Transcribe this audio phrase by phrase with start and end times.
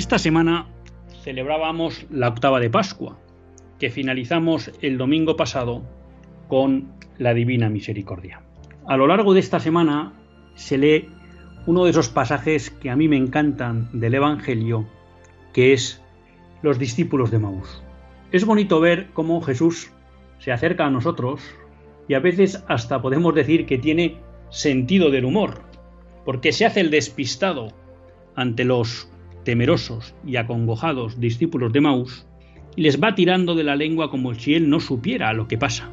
[0.00, 0.66] Esta semana
[1.24, 3.18] celebrábamos la octava de Pascua,
[3.78, 5.82] que finalizamos el domingo pasado
[6.48, 8.40] con la Divina Misericordia.
[8.86, 10.14] A lo largo de esta semana
[10.54, 11.10] se lee
[11.66, 14.88] uno de esos pasajes que a mí me encantan del Evangelio,
[15.52, 16.02] que es
[16.62, 17.82] los discípulos de Maús.
[18.32, 19.92] Es bonito ver cómo Jesús
[20.38, 21.42] se acerca a nosotros
[22.08, 24.16] y a veces hasta podemos decir que tiene
[24.48, 25.60] sentido del humor,
[26.24, 27.74] porque se hace el despistado
[28.34, 29.10] ante los
[29.44, 32.26] temerosos y acongojados discípulos de Maús,
[32.76, 35.90] y les va tirando de la lengua como si él no supiera lo que pasa,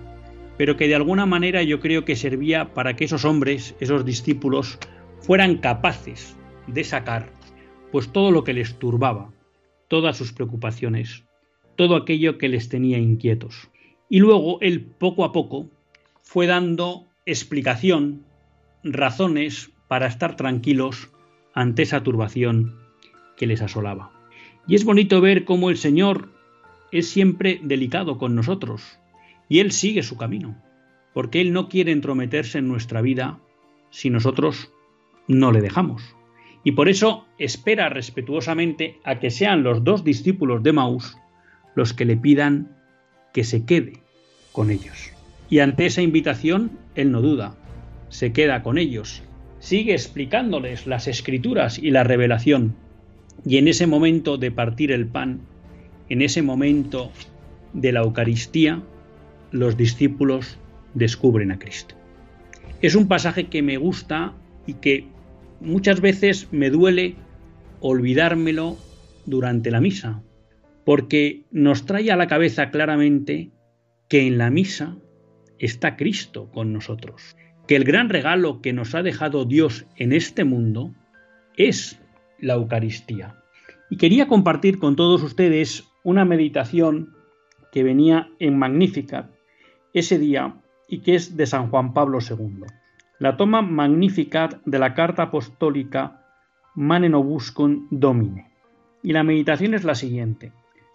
[0.58, 4.78] pero que de alguna manera yo creo que servía para que esos hombres, esos discípulos,
[5.22, 6.38] fueran capaces
[6.68, 7.32] de sacar
[7.92, 9.32] pues todo lo que les turbaba,
[9.88, 11.24] todas sus preocupaciones,
[11.76, 13.70] todo aquello que les tenía inquietos.
[14.10, 15.70] Y luego él poco a poco
[16.22, 18.26] fue dando explicación,
[18.84, 21.12] razones para estar tranquilos
[21.54, 22.77] ante esa turbación
[23.38, 24.12] que les asolaba.
[24.68, 26.30] Y es bonito ver cómo el Señor
[26.92, 29.00] es siempre delicado con nosotros
[29.48, 30.62] y Él sigue su camino,
[31.14, 33.40] porque Él no quiere entrometerse en nuestra vida
[33.90, 34.72] si nosotros
[35.28, 36.16] no le dejamos.
[36.64, 41.18] Y por eso espera respetuosamente a que sean los dos discípulos de Maús
[41.76, 42.76] los que le pidan
[43.34, 44.02] que se quede
[44.52, 45.12] con ellos.
[45.48, 47.56] Y ante esa invitación, Él no duda,
[48.10, 49.22] se queda con ellos,
[49.60, 52.76] sigue explicándoles las escrituras y la revelación,
[53.46, 55.42] y en ese momento de partir el pan,
[56.10, 57.12] en ese momento
[57.74, 58.82] de la Eucaristía,
[59.52, 60.58] los discípulos
[60.94, 61.96] descubren a Cristo.
[62.82, 64.34] Es un pasaje que me gusta
[64.66, 65.06] y que
[65.60, 67.16] muchas veces me duele
[67.80, 68.78] olvidármelo
[69.26, 70.22] durante la misa,
[70.86, 73.52] porque nos trae a la cabeza claramente
[74.08, 74.98] que en la misa
[75.60, 77.36] está Cristo con nosotros,
[77.68, 80.94] que el gran regalo que nos ha dejado Dios en este mundo
[81.58, 82.00] es
[82.40, 83.36] la Eucaristía.
[83.90, 87.16] Y quería compartir con todos ustedes una meditación
[87.72, 89.30] que venía en Magnificat
[89.94, 90.56] ese día
[90.88, 92.64] y que es de San Juan Pablo II.
[93.20, 96.24] La toma Magnificat de la carta apostólica
[96.76, 98.52] Mane Domine.
[99.02, 100.52] Y la meditación es la siguiente.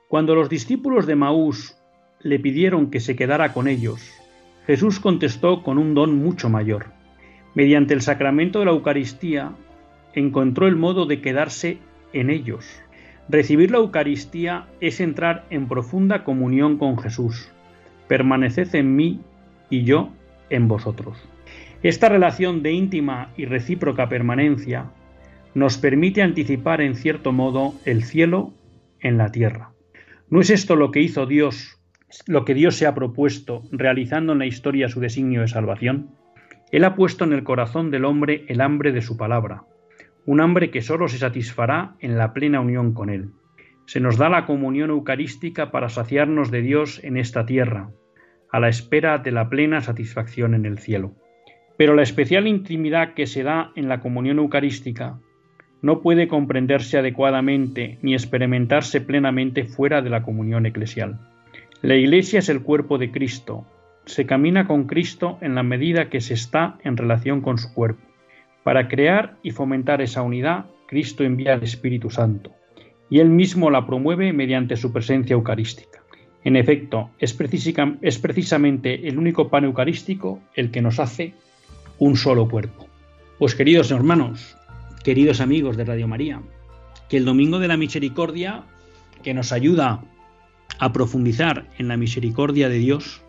[0.08, 1.76] Cuando los discípulos de Maús
[2.20, 4.12] le pidieron que se quedara con ellos,
[4.66, 6.92] Jesús contestó con un don mucho mayor.
[7.54, 9.52] Mediante el sacramento de la Eucaristía
[10.14, 11.78] encontró el modo de quedarse
[12.12, 12.82] en ellos.
[13.28, 17.50] Recibir la Eucaristía es entrar en profunda comunión con Jesús.
[18.08, 19.20] Permaneced en mí
[19.70, 20.10] y yo
[20.50, 21.16] en vosotros.
[21.82, 24.90] Esta relación de íntima y recíproca permanencia
[25.54, 28.52] nos permite anticipar en cierto modo el cielo
[29.00, 29.72] en la tierra.
[30.30, 31.78] ¿No es esto lo que hizo Dios,
[32.26, 36.10] lo que Dios se ha propuesto realizando en la historia su designio de salvación?
[36.70, 39.64] Él ha puesto en el corazón del hombre el hambre de su palabra,
[40.24, 43.30] un hambre que sólo se satisfará en la plena unión con Él.
[43.86, 47.90] Se nos da la comunión eucarística para saciarnos de Dios en esta tierra,
[48.50, 51.14] a la espera de la plena satisfacción en el cielo.
[51.76, 55.18] Pero la especial intimidad que se da en la comunión eucarística
[55.80, 61.18] no puede comprenderse adecuadamente ni experimentarse plenamente fuera de la comunión eclesial.
[61.82, 63.66] La Iglesia es el cuerpo de Cristo.
[64.04, 68.11] Se camina con Cristo en la medida que se está en relación con su cuerpo.
[68.64, 72.52] Para crear y fomentar esa unidad, Cristo envía al Espíritu Santo,
[73.10, 76.02] y Él mismo la promueve mediante su presencia eucarística.
[76.44, 81.34] En efecto, es, precisamente el único pan eucarístico el que nos hace
[81.98, 82.88] un solo cuerpo.
[83.38, 84.56] Pues queridos hermanos,
[85.04, 86.42] queridos amigos de Radio María,
[87.08, 88.64] que el Domingo de la Misericordia,
[89.22, 90.02] que nos ayuda
[90.78, 93.22] a profundizar en la misericordia de Dios,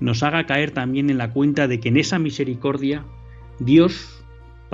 [0.00, 3.04] nos haga caer también en la cuenta de que en esa misericordia
[3.58, 4.13] Dios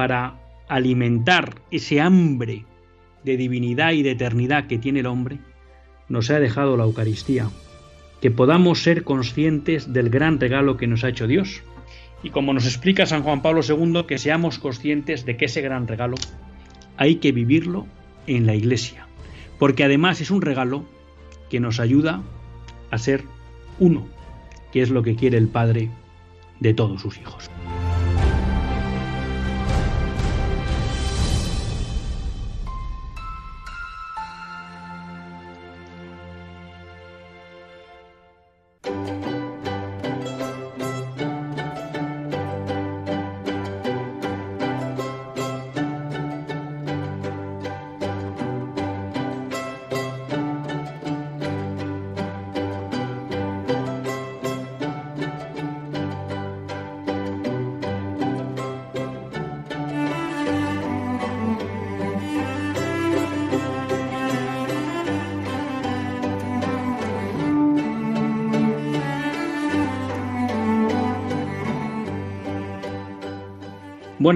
[0.00, 2.64] para alimentar ese hambre
[3.22, 5.40] de divinidad y de eternidad que tiene el hombre,
[6.08, 7.50] nos ha dejado la Eucaristía,
[8.22, 11.62] que podamos ser conscientes del gran regalo que nos ha hecho Dios.
[12.22, 15.86] Y como nos explica San Juan Pablo II, que seamos conscientes de que ese gran
[15.86, 16.16] regalo
[16.96, 17.86] hay que vivirlo
[18.26, 19.06] en la iglesia,
[19.58, 20.86] porque además es un regalo
[21.50, 22.22] que nos ayuda
[22.90, 23.24] a ser
[23.78, 24.08] uno,
[24.72, 25.90] que es lo que quiere el Padre
[26.58, 27.50] de todos sus hijos.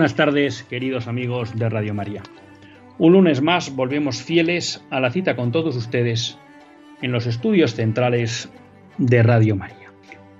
[0.04, 2.22] Buenas tardes, queridos amigos de Radio María.
[2.98, 6.36] Un lunes más volvemos fieles a la cita con todos ustedes
[7.00, 8.50] en los estudios centrales
[8.98, 9.90] de Radio María.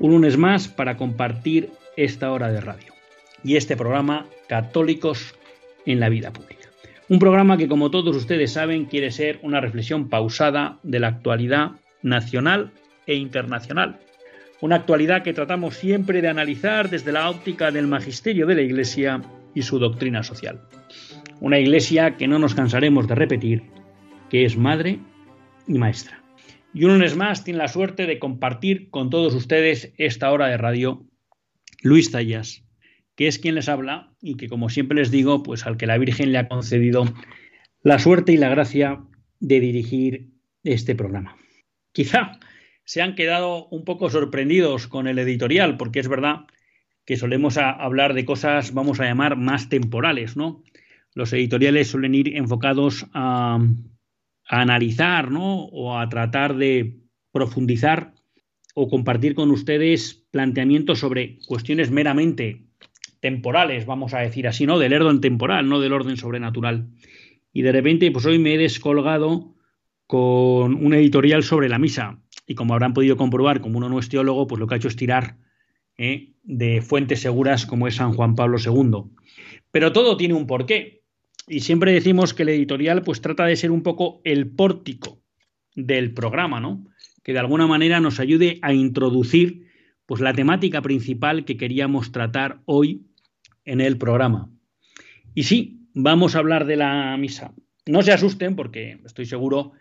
[0.01, 2.93] Un lunes más para compartir esta hora de radio
[3.43, 5.35] y este programa Católicos
[5.87, 6.69] en la Vida Pública.
[7.09, 11.71] Un programa que, como todos ustedes saben, quiere ser una reflexión pausada de la actualidad
[12.03, 12.71] nacional
[13.07, 13.99] e internacional
[14.65, 19.21] una actualidad que tratamos siempre de analizar desde la óptica del magisterio de la Iglesia
[19.55, 20.61] y su doctrina social.
[21.41, 23.63] Una Iglesia que no nos cansaremos de repetir,
[24.31, 24.99] que es madre
[25.67, 26.23] y maestra.
[26.73, 30.57] Y un lunes más tiene la suerte de compartir con todos ustedes esta hora de
[30.57, 31.07] radio
[31.83, 32.65] Luis Zayas,
[33.15, 35.99] que es quien les habla y que, como siempre les digo, pues al que la
[35.99, 37.05] Virgen le ha concedido
[37.83, 39.05] la suerte y la gracia
[39.39, 40.31] de dirigir
[40.65, 41.37] este programa.
[41.93, 42.39] Quizá
[42.85, 46.47] se han quedado un poco sorprendidos con el editorial, porque es verdad
[47.05, 50.63] que solemos hablar de cosas, vamos a llamar, más temporales, ¿no?
[51.15, 53.59] Los editoriales suelen ir enfocados a,
[54.47, 55.65] analizar, ¿no?
[55.65, 56.99] O a tratar de
[57.33, 58.15] profundizar
[58.75, 62.67] o compartir con ustedes planteamientos sobre cuestiones meramente
[63.21, 64.79] temporales, vamos a decir así, ¿no?
[64.79, 66.89] Del orden temporal, no del orden sobrenatural.
[67.53, 69.55] Y de repente, pues hoy me he descolgado
[70.07, 72.19] con un editorial sobre la misa.
[72.47, 74.89] Y como habrán podido comprobar, como uno no es teólogo, pues lo que ha hecho
[74.89, 75.39] es tirar
[75.99, 76.33] ¿eh?
[76.43, 79.11] de fuentes seguras como es San Juan Pablo II.
[79.71, 81.03] Pero todo tiene un porqué.
[81.47, 85.21] Y siempre decimos que el editorial pues trata de ser un poco el pórtico
[85.75, 86.87] del programa, ¿no?
[87.23, 89.67] Que de alguna manera nos ayude a introducir
[90.07, 93.07] pues la temática principal que queríamos tratar hoy
[93.65, 94.51] en el programa.
[95.35, 97.55] Y sí, vamos a hablar de la misa.
[97.87, 99.73] No se asusten porque estoy seguro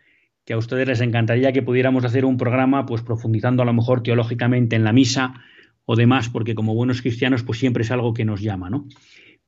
[0.45, 4.03] que a ustedes les encantaría que pudiéramos hacer un programa pues profundizando a lo mejor
[4.03, 5.41] teológicamente en la misa
[5.85, 8.87] o demás, porque como buenos cristianos pues siempre es algo que nos llama, ¿no?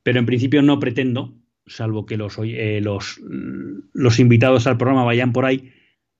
[0.02, 1.36] Pero en principio no pretendo,
[1.66, 3.20] salvo que los, eh, los,
[3.92, 5.72] los invitados al programa vayan por ahí,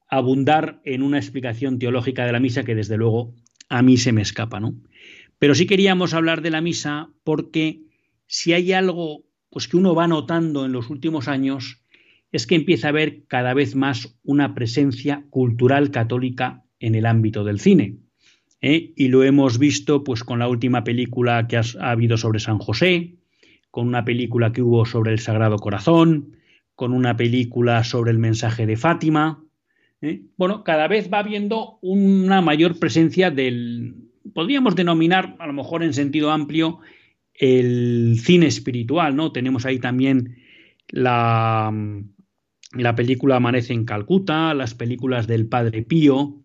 [0.08, 3.34] abundar en una explicación teológica de la misa que desde luego
[3.68, 4.74] a mí se me escapa, ¿no?
[5.38, 7.82] Pero sí queríamos hablar de la misa porque
[8.26, 11.82] si hay algo pues que uno va notando en los últimos años
[12.32, 17.44] es que empieza a haber cada vez más una presencia cultural católica en el ámbito
[17.44, 17.98] del cine.
[18.60, 18.92] ¿Eh?
[18.96, 23.16] Y lo hemos visto pues con la última película que ha, habido sobre San José,
[23.70, 26.36] con una película que hubo sobre el Sagrado Corazón,
[26.74, 29.44] con una película sobre el mensaje de Fátima.
[30.00, 30.22] ¿eh?
[30.36, 35.94] Bueno, cada vez va habiendo una mayor presencia del, podríamos denominar, a lo mejor en
[35.94, 36.80] sentido amplio,
[37.34, 39.30] el cine espiritual, ¿no?
[39.30, 40.38] Tenemos ahí también
[40.88, 41.72] la,
[42.72, 46.42] la película Amanece en Calcuta, las películas del Padre Pío,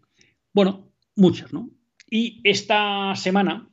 [0.54, 1.70] bueno, muchas, ¿no?
[2.14, 3.70] Y esta semana,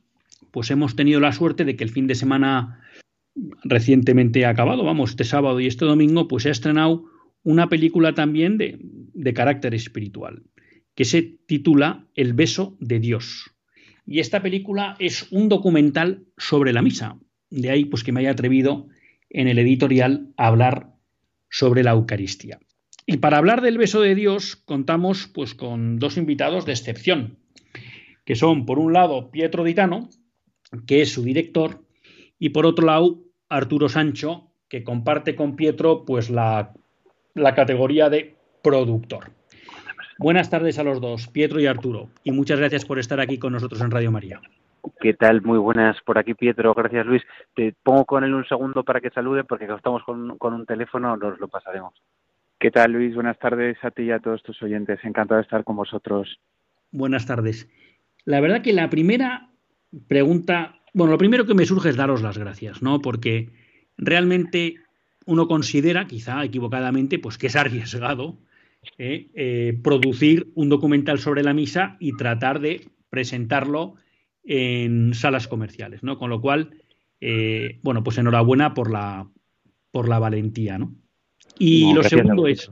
[0.51, 2.79] pues hemos tenido la suerte de que el fin de semana
[3.63, 7.03] recientemente acabado, vamos, este sábado y este domingo, pues se ha estrenado
[7.43, 10.43] una película también de, de carácter espiritual,
[10.95, 13.51] que se titula El beso de Dios.
[14.05, 17.19] Y esta película es un documental sobre la misa.
[17.49, 18.87] De ahí, pues que me haya atrevido
[19.29, 20.95] en el editorial a hablar
[21.49, 22.59] sobre la Eucaristía.
[23.05, 27.38] Y para hablar del beso de Dios contamos pues con dos invitados de excepción,
[28.29, 30.07] que son por un lado Pietro Ditano,
[30.85, 31.81] que es su director,
[32.37, 36.73] y por otro lado Arturo Sancho, que comparte con Pietro pues la,
[37.33, 39.31] la categoría de productor.
[40.19, 43.53] Buenas tardes a los dos, Pietro y Arturo, y muchas gracias por estar aquí con
[43.53, 44.39] nosotros en Radio María.
[45.01, 45.41] ¿Qué tal?
[45.41, 46.75] Muy buenas por aquí, Pietro.
[46.75, 47.23] Gracias, Luis.
[47.55, 50.67] Te pongo con él un segundo para que salude, porque como estamos con, con un
[50.67, 51.95] teléfono, nos lo pasaremos.
[52.59, 53.15] ¿Qué tal, Luis?
[53.15, 54.99] Buenas tardes a ti y a todos tus oyentes.
[55.03, 56.39] Encantado de estar con vosotros.
[56.91, 57.67] Buenas tardes.
[58.29, 59.49] La verdad que la primera
[60.07, 63.01] pregunta, bueno, lo primero que me surge es daros las gracias, ¿no?
[63.01, 63.49] Porque
[63.97, 64.75] realmente
[65.25, 68.37] uno considera, quizá equivocadamente, pues que es arriesgado
[69.81, 73.95] producir un documental sobre la misa y tratar de presentarlo
[74.43, 76.19] en salas comerciales, ¿no?
[76.19, 76.69] Con lo cual,
[77.81, 79.27] bueno, pues enhorabuena por la,
[79.89, 80.93] por la valentía, ¿no?
[81.57, 82.69] Y lo segundo es,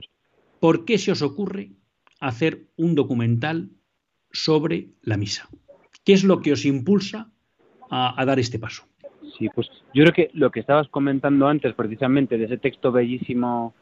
[0.60, 1.72] ¿por qué se os ocurre
[2.20, 3.72] hacer un documental
[4.44, 5.48] sobre la misa?
[6.06, 7.30] ¿Qué es lo que os impulsa
[7.90, 8.84] a, dar este paso?
[9.38, 13.74] Sí, pues yo creo que lo que estabas comentando antes, precisamente, de ese texto bellísimo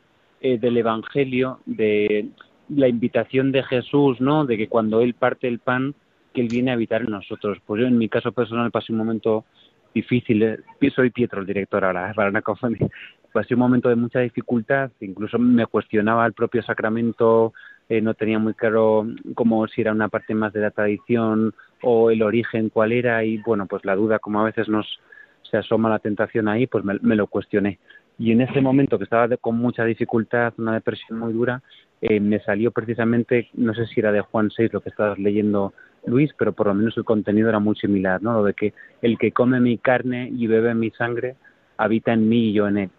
[0.42, 2.30] eh, del Evangelio, de
[2.70, 4.46] la invitación de Jesús, ¿no?
[4.46, 5.94] De que cuando Él parte el pan,
[6.34, 7.60] que Él viene a habitar en nosotros.
[7.66, 9.46] Pues yo, en mi caso personal, pasé un momento
[9.94, 10.42] difícil.
[10.44, 10.60] Eh,
[10.96, 12.90] soy Pietro, el director ahora, para no confundir.
[13.34, 17.54] Pasé un momento de mucha dificultad, incluso me cuestionaba el propio sacramento,
[17.88, 22.10] eh, no tenía muy claro cómo si era una parte más de la tradición o
[22.10, 25.00] el origen cuál era y bueno pues la duda como a veces nos
[25.44, 27.78] se asoma la tentación ahí pues me, lo cuestioné.
[28.18, 31.62] Y en ese momento que estaba con mucha dificultad una depresión muy dura
[32.02, 35.74] eh, me salió precisamente no sé si era de Juan 6 lo que estabas leyendo
[36.08, 38.74] Luis pero por lo menos el contenido era muy similar no lo de que
[39.04, 41.36] el que come mi carne y bebe mi sangre
[41.78, 42.90] habita en mí y yo en él.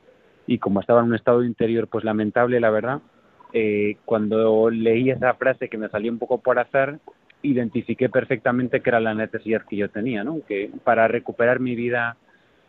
[0.46, 3.00] Y como estaba en un estado interior pues lamentable la verdad
[3.58, 6.98] eh, cuando leí esa frase que me salió un poco por azar,
[7.40, 10.40] identifiqué perfectamente que era la necesidad que yo tenía, ¿no?
[10.46, 12.18] Que para recuperar mi vida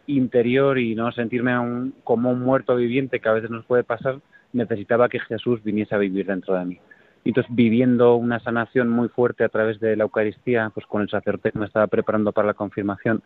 [0.05, 4.19] interior y no sentirme como un muerto viviente que a veces nos puede pasar,
[4.53, 6.79] necesitaba que Jesús viniese a vivir dentro de mí.
[7.25, 11.09] Y entonces, viviendo una sanación muy fuerte a través de la Eucaristía, pues con el
[11.09, 13.21] sacerdote que me estaba preparando para la confirmación,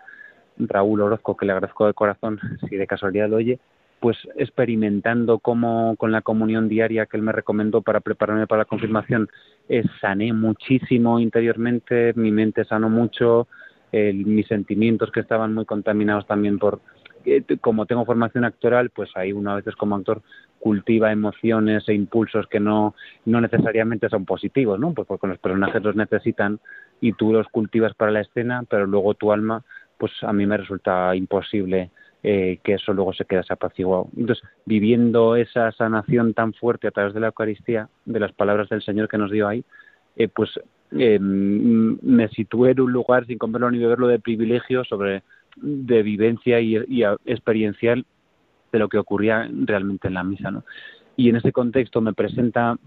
[0.58, 3.60] Raúl Orozco, que le agradezco de corazón, si de casualidad lo oye,
[4.02, 8.66] pues experimentando cómo con la comunión diaria que él me recomendó para prepararme para la
[8.66, 9.30] confirmación,
[9.70, 13.48] eh, sané muchísimo interiormente, mi mente sanó mucho,
[13.94, 16.80] mis sentimientos que estaban muy contaminados también por,
[17.26, 20.22] eh, como tengo formación actoral, pues ahí uno a veces como actor
[20.60, 24.94] cultiva emociones e impulsos que no, no necesariamente son positivos, ¿no?
[24.94, 26.60] Pues porque los personajes los necesitan
[27.02, 29.64] y tú los cultivas para la escena, pero luego tu alma,
[29.98, 31.90] pues a mí me resulta imposible
[32.24, 34.08] eh, que eso luego se queda apaciguado.
[34.16, 38.84] Entonces, viviendo esa sanación tan fuerte a través de la Eucaristía, de las palabras del
[38.84, 39.64] Señor que nos dio ahí,
[40.16, 40.52] eh, pues
[40.92, 45.24] eh, me situé en un lugar, sin comerlo ni beberlo, de privilegio sobre
[45.56, 48.06] de vivencia y, experiencial
[48.72, 50.52] de lo que ocurría realmente en la misa.
[50.52, 50.64] ¿no?
[51.18, 52.78] Y en ese contexto me presenta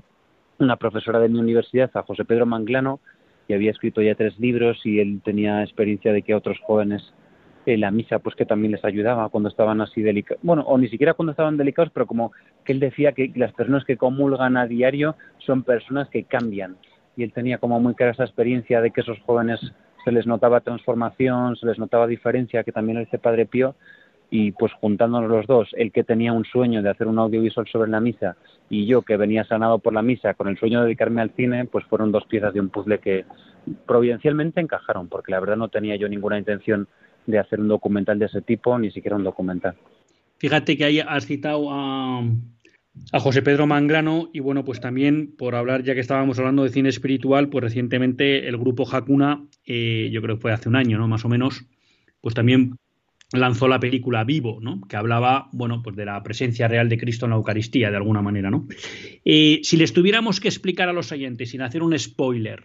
[0.59, 3.00] una profesora de mi universidad, a José Pedro Manglano,
[3.49, 7.12] que había escrito ya tres libros y él tenía experiencia de que otros jóvenes
[7.66, 11.14] la misa pues que también les ayudaba cuando estaban así delicados, bueno, o ni siquiera
[11.14, 12.33] cuando estaban delicados, pero como
[12.64, 16.76] que él decía que las personas que comulgan a diario son personas que cambian.
[17.16, 19.61] Y él tenía como muy clara esa experiencia de que esos jóvenes
[20.04, 23.75] se les notaba transformación, se les notaba diferencia, que también lo dice Padre Pío,
[24.30, 27.90] y pues juntándonos los dos, el que tenía un sueño de hacer un audiovisual sobre
[27.90, 28.37] la misa
[28.68, 31.66] y yo que venía sanado por la misa con el sueño de dedicarme al cine,
[31.66, 33.25] pues fueron dos piezas de un puzzle que
[33.87, 36.88] providencialmente encajaron, porque la verdad no tenía yo ninguna intención
[37.26, 39.75] de hacer un documental de ese tipo, ni siquiera un documental.
[40.38, 42.23] Fíjate que ahí has citado a,
[43.12, 46.71] a José Pedro Mangrano y bueno, pues también por hablar, ya que estábamos hablando de
[46.71, 50.99] cine espiritual, pues recientemente el grupo Hakuna, eh, yo creo que fue hace un año,
[50.99, 51.09] ¿no?
[51.09, 51.64] Más o menos,
[52.21, 52.76] pues también
[53.33, 54.81] lanzó la película Vivo, ¿no?
[54.88, 58.23] Que hablaba, bueno, pues de la presencia real de Cristo en la Eucaristía, de alguna
[58.23, 58.66] manera, ¿no?
[59.25, 62.64] Eh, si les tuviéramos que explicar a los oyentes, sin hacer un spoiler,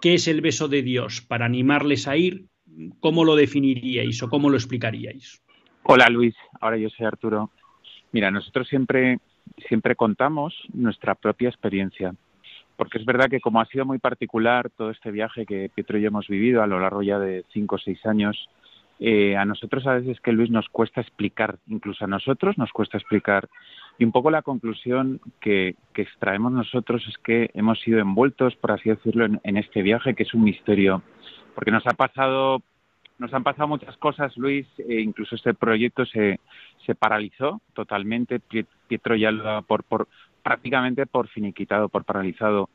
[0.00, 2.46] qué es el beso de Dios para animarles a ir,
[3.00, 5.42] ¿cómo lo definiríais o cómo lo explicaríais?
[5.82, 7.50] Hola Luis, ahora yo soy Arturo.
[8.12, 9.18] Mira, nosotros siempre,
[9.68, 12.14] siempre contamos nuestra propia experiencia,
[12.76, 16.02] porque es verdad que como ha sido muy particular todo este viaje que Pietro y
[16.02, 18.48] yo hemos vivido a lo largo ya de cinco o seis años,
[19.02, 22.98] eh, a nosotros a veces que Luis nos cuesta explicar, incluso a nosotros nos cuesta
[22.98, 23.48] explicar.
[23.98, 28.88] Y un poco la conclusión que, extraemos nosotros es que hemos sido envueltos, por así
[28.88, 31.02] decirlo, en este viaje que es un misterio
[31.54, 32.62] porque nos ha pasado
[33.20, 36.40] nos han pasado muchas cosas, Luis, e incluso este proyecto se,
[36.86, 38.40] se paralizó totalmente,
[38.88, 40.08] Pietro ya lo por, por,
[40.42, 42.70] prácticamente por finiquitado, por paralizado.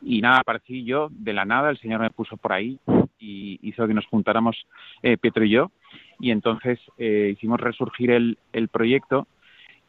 [0.00, 2.78] Y nada, aparecí yo de la nada, el Señor me puso por ahí
[3.18, 4.56] y hizo que nos juntáramos
[5.02, 5.72] eh, Pietro y yo,
[6.20, 9.26] y entonces eh, hicimos resurgir el, el proyecto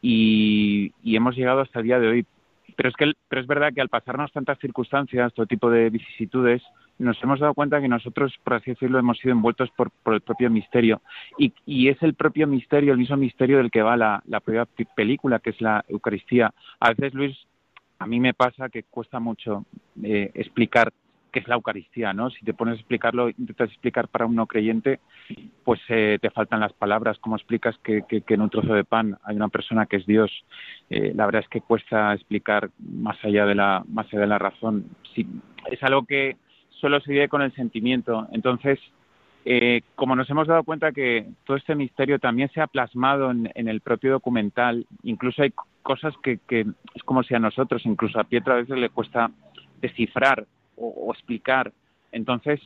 [0.02, 2.26] y, y hemos llegado hasta el día de hoy.
[2.76, 6.64] Pero es, que, pero es verdad que al pasarnos tantas circunstancias, todo tipo de vicisitudes,
[7.00, 10.50] nos hemos dado cuenta que nosotros, por así decirlo, hemos sido envueltos por, el propio
[10.50, 11.02] misterio.
[11.38, 15.40] Y, es el propio misterio, el mismo misterio del que va la, la propia película,
[15.40, 16.54] que es la Eucaristía.
[16.80, 17.38] A veces, Luis,
[18.00, 19.66] a mí me pasa que cuesta mucho
[20.04, 20.92] eh, explicar
[21.32, 22.30] que es la Eucaristía, ¿no?
[22.32, 25.00] Si te pones a explicarlo, intentas explicar para un no creyente,
[25.64, 27.20] pues eh, te faltan las palabras.
[27.20, 30.32] ¿Cómo explicas que, en un trozo de pan hay una persona que es Dios?
[30.90, 34.40] Eh, la verdad es que cuesta explicar más allá de la, más allá de la
[34.40, 34.86] razón.
[35.72, 36.38] Es algo que
[36.80, 38.28] solo se vive con el sentimiento.
[38.32, 38.80] Entonces,
[39.46, 43.68] eh, como nos hemos dado cuenta que todo este misterio también se ha plasmado en,
[43.68, 48.26] el propio documental, incluso hay cosas que, que, es como si a nosotros, incluso a
[48.26, 49.32] Pietro a veces le cuesta
[49.82, 50.46] descifrar
[50.76, 51.72] o, explicar.
[52.12, 52.60] Entonces,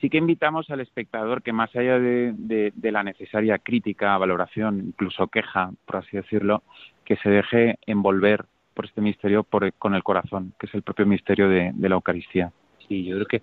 [0.00, 5.70] sí que invitamos al espectador que más allá de, la necesaria crítica, valoración, incluso queja,
[5.86, 6.62] por así decirlo,
[7.04, 9.44] que se deje envolver por este misterio
[9.78, 12.52] con el corazón, que es el propio misterio de, la Eucaristía.
[12.90, 13.42] Sí, yo creo que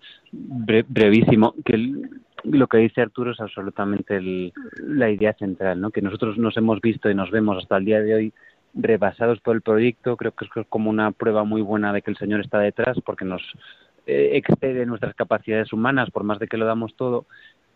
[0.90, 1.94] brevísimo, que
[2.44, 4.20] lo que dice Arturo es absolutamente
[4.78, 5.90] la idea central, ¿no?
[5.90, 8.34] que nosotros nos hemos visto y nos vemos hasta el día de hoy
[8.74, 12.18] rebasados por el proyecto, creo que es como una prueba muy buena de que el
[12.18, 13.42] Señor está detrás, porque nos
[14.06, 17.26] eh, excede nuestras capacidades humanas, por más de que lo damos todo.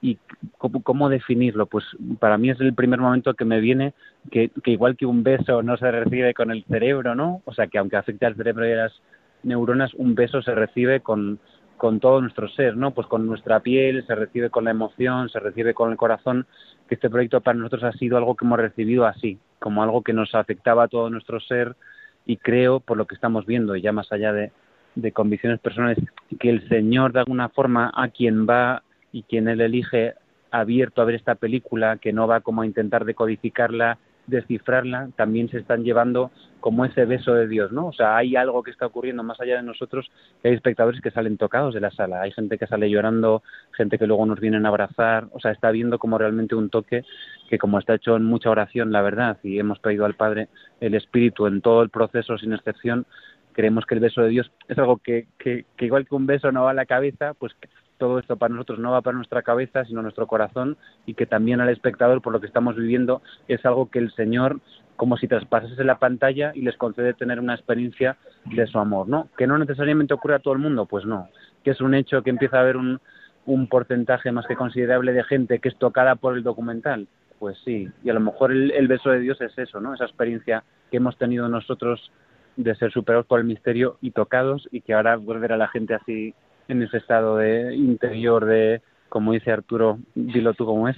[0.02, 0.18] ¿Y
[0.58, 1.68] cómo, definirlo?
[1.68, 1.86] Pues
[2.20, 3.94] para mí es el primer momento que me viene
[4.30, 7.42] que, igual que un beso no se recibe con el cerebro, ¿no?
[7.46, 9.02] O sea, que aunque afecte al cerebro y a las
[9.44, 11.40] neuronas, un beso se recibe con,
[11.82, 12.92] con todo nuestro ser, ¿no?
[12.92, 16.46] Pues con nuestra piel, se recibe con la emoción, se recibe con el corazón,
[16.88, 20.14] que este proyecto para nosotros ha sido algo que hemos recibido así, como algo que
[20.14, 21.76] nos afectaba a todo nuestro ser
[22.24, 24.52] y creo, por lo que estamos viendo, y ya más allá de,
[24.94, 25.98] de convicciones personales,
[26.40, 30.14] que el Señor de alguna forma a quien va y quien Él elige
[30.52, 33.98] abierto a ver esta película, que no va como a intentar decodificarla,
[34.32, 37.88] descifrarla, también se están llevando como ese beso de Dios, ¿no?
[37.88, 40.10] O sea, hay algo que está ocurriendo más allá de nosotros,
[40.42, 43.44] que hay espectadores que salen tocados de la sala, hay gente que sale llorando,
[43.76, 47.04] gente que luego nos vienen a abrazar, o sea, está viendo como realmente un toque
[47.50, 50.48] que como está hecho en mucha oración, la verdad, y hemos pedido al Padre
[50.80, 53.06] el Espíritu en todo el proceso sin excepción,
[53.52, 56.64] creemos que el beso de Dios es algo que, que, igual que un beso no
[56.64, 57.54] va a la cabeza, pues
[58.02, 61.62] todo esto para nosotros no va para nuestra cabeza, sino nuestro corazón, y que también
[61.62, 64.60] al espectador, por lo que estamos viviendo, es algo que el Señor,
[64.96, 69.30] como si traspasase la pantalla y les concede tener una experiencia de su amor, ¿no?
[69.38, 71.30] Que no necesariamente ocurre a todo el mundo, pues no.
[71.64, 73.00] Que es un hecho que empieza a haber un,
[73.46, 77.88] un porcentaje más que considerable de gente que es tocada por el documental, pues sí.
[78.04, 79.94] Y a lo mejor el, beso de Dios es eso, ¿no?
[79.94, 82.12] Esa experiencia que hemos tenido nosotros
[82.56, 85.94] de ser superados por el misterio y tocados y que ahora volver a la gente
[85.94, 86.34] así
[86.72, 90.98] en ese estado de interior de, como dice Arturo, dilo tú cómo es.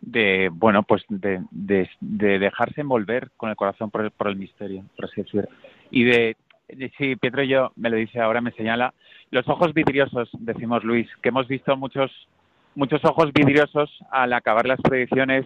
[0.00, 4.84] De, bueno, pues de, de, dejarse envolver con el corazón por el, por el misterio,
[4.96, 5.48] por así decirlo.
[5.90, 6.36] Y de,
[6.96, 8.94] sí, Pietro y yo, me lo dice ahora, me señala,
[9.30, 12.10] los ojos vidriosos, decimos Luis, que hemos visto muchos,
[12.74, 15.44] muchos ojos vidriosos al acabar las predicciones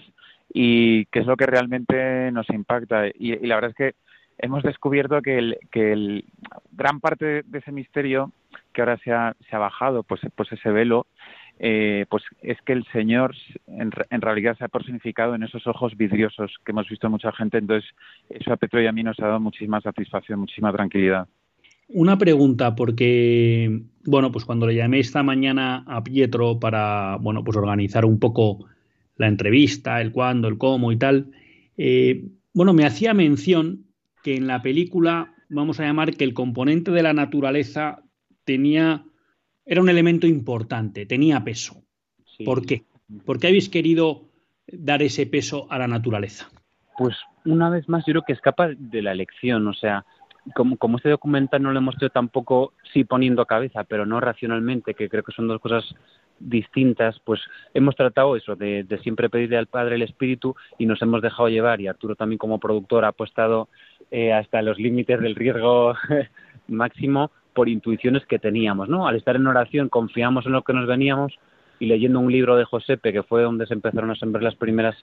[0.53, 3.09] y que es lo que realmente nos impacta.
[3.09, 4.04] y la verdad es que
[4.39, 6.25] hemos descubierto que, el,
[6.73, 8.33] gran parte de ese misterio
[8.73, 11.07] que ahora se ha, se ha bajado, pues, pues ese velo,
[11.59, 13.35] eh, pues es que el Señor
[13.67, 17.59] en, realidad se ha personificado en esos ojos vidriosos que hemos visto mucha gente.
[17.59, 17.89] Entonces,
[18.29, 21.29] eso a Petro y a mí nos ha dado muchísima satisfacción, muchísima tranquilidad.
[21.89, 27.57] Una pregunta, porque, bueno, pues cuando le llamé esta mañana a Pietro para, bueno, pues
[27.57, 28.67] organizar un poco
[29.17, 31.31] la entrevista, el cuándo, el cómo y tal,
[31.77, 33.85] eh, bueno, me hacía mención
[34.25, 38.03] que en la película, vamos a llamar que el componente de la naturaleza
[38.45, 39.05] tenía,
[39.67, 41.85] era un elemento importante, tenía peso.
[42.43, 42.85] ¿Por qué?
[43.27, 44.31] ¿Por qué habéis querido
[44.67, 46.49] dar ese peso a la naturaleza?
[46.97, 50.07] Pues una vez más, yo creo que escapa de la elección, o sea,
[50.55, 54.95] como, como este documental no lo hemos hecho tampoco, sí poniendo cabeza, pero no racionalmente,
[54.95, 55.85] que creo que son dos cosas
[56.41, 57.41] distintas, pues
[57.75, 61.49] hemos tratado eso, de, de, siempre pedirle al Padre el Espíritu y nos hemos dejado
[61.49, 63.69] llevar, y Arturo también como productor ha apostado
[64.11, 65.95] eh, hasta los límites del riesgo
[66.69, 69.07] máximo por intuiciones que teníamos, ¿no?
[69.07, 71.33] Al estar en oración confiamos en lo que nos veníamos
[71.79, 74.97] y leyendo un libro de Josepe, que fue donde se empezaron a sembrar las primeras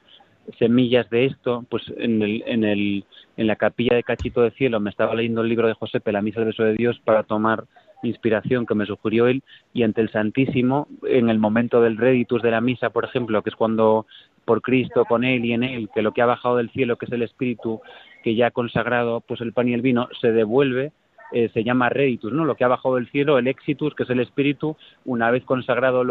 [0.58, 3.06] semillas de esto, pues en, el, en, el,
[3.38, 6.22] en la capilla de Cachito de Cielo me estaba leyendo el libro de Josepe, La
[6.22, 7.66] Misa del Beso de Dios, para tomar
[8.04, 12.52] inspiración que me sugirió él, y ante el Santísimo, en el momento del reditus de
[12.52, 14.08] la misa, por ejemplo, que es cuando
[14.46, 17.06] por Cristo, con Él y en Él, que lo que ha bajado del cielo, que
[17.06, 17.82] es el Espíritu,
[18.24, 20.92] que ya ha consagrado pues el pan y el vino, se devuelve,
[21.32, 22.46] eh, se llama reditus, ¿no?
[22.46, 26.02] Lo que ha bajado del cielo, el exitus, que es el Espíritu, una vez consagrado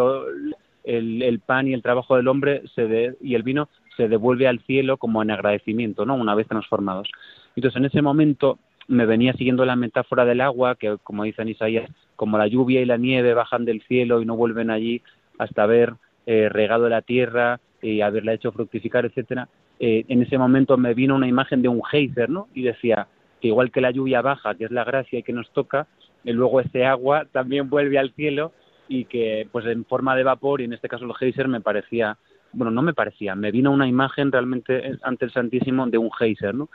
[0.85, 4.97] el, pan y el trabajo del hombre se y el vino, se devuelve al cielo
[4.97, 6.15] como en agradecimiento, ¿no?
[6.15, 7.09] Una vez transformados.
[7.55, 11.91] Entonces, en ese momento me venía siguiendo la metáfora del agua, que como dicen Isaías,
[12.17, 15.03] como la lluvia y la nieve bajan del cielo y no vuelven allí
[15.39, 15.95] hasta haber
[16.27, 19.49] eh, regado la tierra y haberla hecho fructificar, etcétera,
[19.81, 22.49] eh, en ese momento me vino una imagen de un geyser, ¿no?
[22.55, 23.09] Y decía
[23.41, 25.87] que igual que la lluvia baja, que es la gracia y que nos toca,
[26.23, 28.53] y luego ese agua también vuelve al cielo
[28.89, 32.19] y que pues en forma de vapor y en este caso el geyser me parecía
[32.53, 36.55] bueno no me parecía me vino una imagen realmente ante el Santísimo de un geyser
[36.55, 36.69] no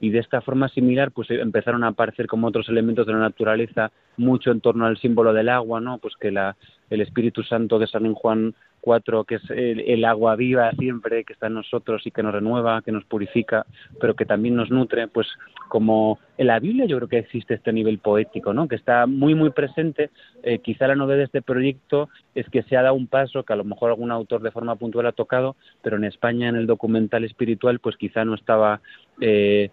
[0.00, 3.92] y de esta forma similar pues empezaron a aparecer como otros elementos de la naturaleza
[4.16, 6.56] mucho en torno al símbolo del agua no pues que la
[6.90, 11.48] el Espíritu Santo de San Juan cuatro, que es el, agua viva siempre que está
[11.48, 13.66] en nosotros y que nos renueva, que nos purifica,
[14.00, 15.26] pero que también nos nutre, pues
[15.68, 18.68] como en la Biblia yo creo que existe este nivel poético, ¿no?
[18.68, 20.10] Que está muy, muy presente.
[20.42, 23.52] Eh, quizá la novedad de este proyecto es que se ha dado un paso que
[23.52, 26.66] a lo mejor algún autor de forma puntual ha tocado, pero en España en el
[26.66, 28.80] documental espiritual pues quizá no estaba...
[29.20, 29.70] Eh,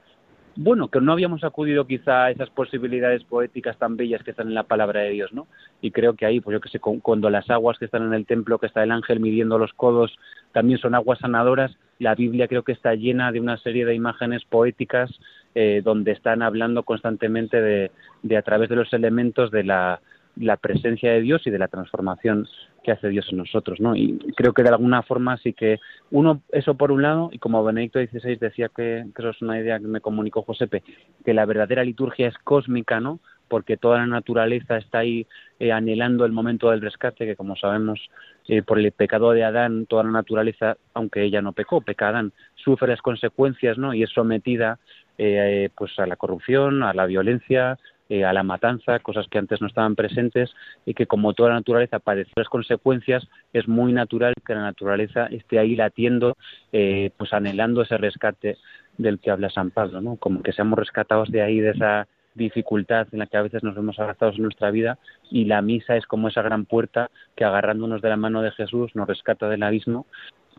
[0.58, 4.54] bueno, que no habíamos acudido quizá a esas posibilidades poéticas tan bellas que están en
[4.54, 5.48] la palabra de Dios, ¿no?
[5.82, 8.26] Y creo que ahí, pues yo que sé, cuando las aguas que están en el
[8.26, 10.18] templo, que está el ángel midiendo los codos,
[10.54, 14.44] también son aguas sanadoras, la Biblia creo que está llena de una serie de imágenes
[14.46, 15.12] poéticas
[15.56, 17.92] eh, donde están hablando constantemente de,
[18.24, 20.02] de a través de los elementos de la,
[20.36, 22.48] la presencia de Dios y de la transformación
[22.86, 23.96] que hace Dios en nosotros, ¿no?
[23.96, 25.80] Y creo que de alguna forma sí que
[26.12, 29.80] uno, eso por un lado, y como Benedicto XVI decía que, eso es una idea
[29.80, 30.84] que me comunicó Josepe,
[31.26, 33.20] que la verdadera liturgia es cósmica, ¿no?
[33.48, 35.26] Porque toda la naturaleza está ahí
[35.60, 38.00] eh, anhelando el momento del rescate, que como sabemos,
[38.48, 42.34] eh, por el pecado de Adán, toda la naturaleza, aunque ella no pecó, peca Adán,
[42.54, 43.96] sufre las consecuencias, ¿no?
[43.96, 44.78] Y es sometida
[45.18, 49.62] eh, pues a la corrupción, a la violencia, eh, a la matanza, cosas que antes
[49.62, 50.54] no estaban presentes
[50.86, 55.26] y que como toda la naturaleza padece las consecuencias, es muy natural que la naturaleza
[55.28, 56.38] esté ahí latiendo,
[56.72, 58.58] eh, pues anhelando ese rescate
[58.98, 60.18] del que habla San Pablo, ¿no?
[60.18, 63.76] Como que seamos rescatados de ahí, de esa dificultad en la que a veces nos
[63.76, 65.00] vemos abrazados en nuestra vida
[65.32, 68.92] y la misa es como esa gran puerta que agarrándonos de la mano de Jesús
[68.94, 70.06] nos rescata del abismo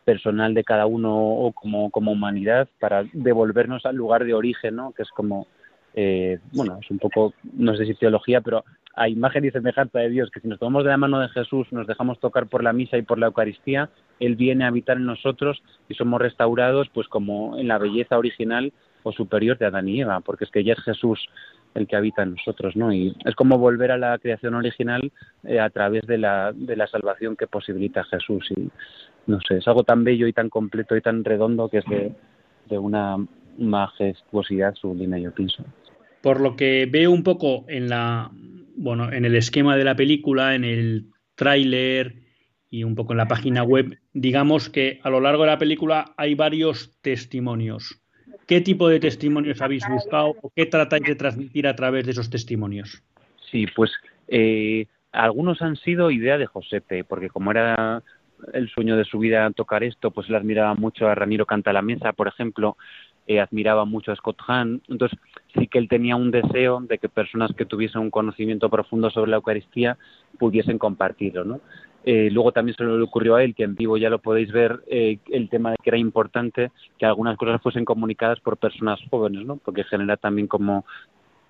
[0.05, 4.93] personal de cada uno o como, como humanidad para devolvernos al lugar de origen, ¿no?
[4.93, 5.47] que es como
[5.99, 10.11] eh, bueno, es un poco, no sé si teología, pero a imagen y semejanza de
[10.11, 12.75] Dios, que si nos tomamos de la mano de Jesús, nos dejamos tocar por la
[12.75, 13.89] misa y por la Eucaristía,
[14.21, 18.75] Él viene a habitar en nosotros y somos restaurados pues como en la belleza original
[19.05, 21.29] o superior de Adán y Eva, porque es que ya es Jesús
[21.75, 22.93] el que habita en nosotros, ¿no?
[22.93, 25.13] Y es como volver a la creación original
[25.45, 28.69] eh, a través de la, de la salvación que posibilita Jesús y
[29.27, 32.13] no sé, es algo tan bello y tan completo y tan redondo que es de,
[32.69, 33.17] de una
[33.59, 35.65] majestuosidad sublime, yo pienso
[36.23, 38.31] por lo que veo un poco en la
[38.77, 42.15] bueno, en el esquema de la película, en el tráiler
[42.71, 46.13] y un poco en la página web, digamos que a lo largo de la película
[46.17, 48.01] hay varios testimonios.
[48.47, 52.31] ¿Qué tipo de testimonios habéis buscado o qué tratáis de transmitir a través de esos
[52.31, 53.03] testimonios?
[53.51, 53.91] Sí, pues
[54.29, 58.03] eh, algunos han sido idea de Josepe, porque como era
[58.53, 61.83] el sueño de su vida tocar esto, pues él admiraba mucho a Ramiro Canta la
[61.83, 62.77] Mesa, por ejemplo,
[63.27, 64.83] eh, admiraba mucho a Scott Hahn.
[64.89, 65.19] Entonces,
[65.55, 69.31] sí que él tenía un deseo de que personas que tuviesen un conocimiento profundo sobre
[69.31, 69.99] la Eucaristía
[70.39, 71.61] pudiesen compartirlo, ¿no?
[72.05, 74.81] Eh, luego también se le ocurrió a él, que en vivo ya lo podéis ver,
[74.87, 79.45] eh, el tema de que era importante que algunas cosas fuesen comunicadas por personas jóvenes,
[79.45, 79.57] ¿no?
[79.57, 80.85] Porque genera también como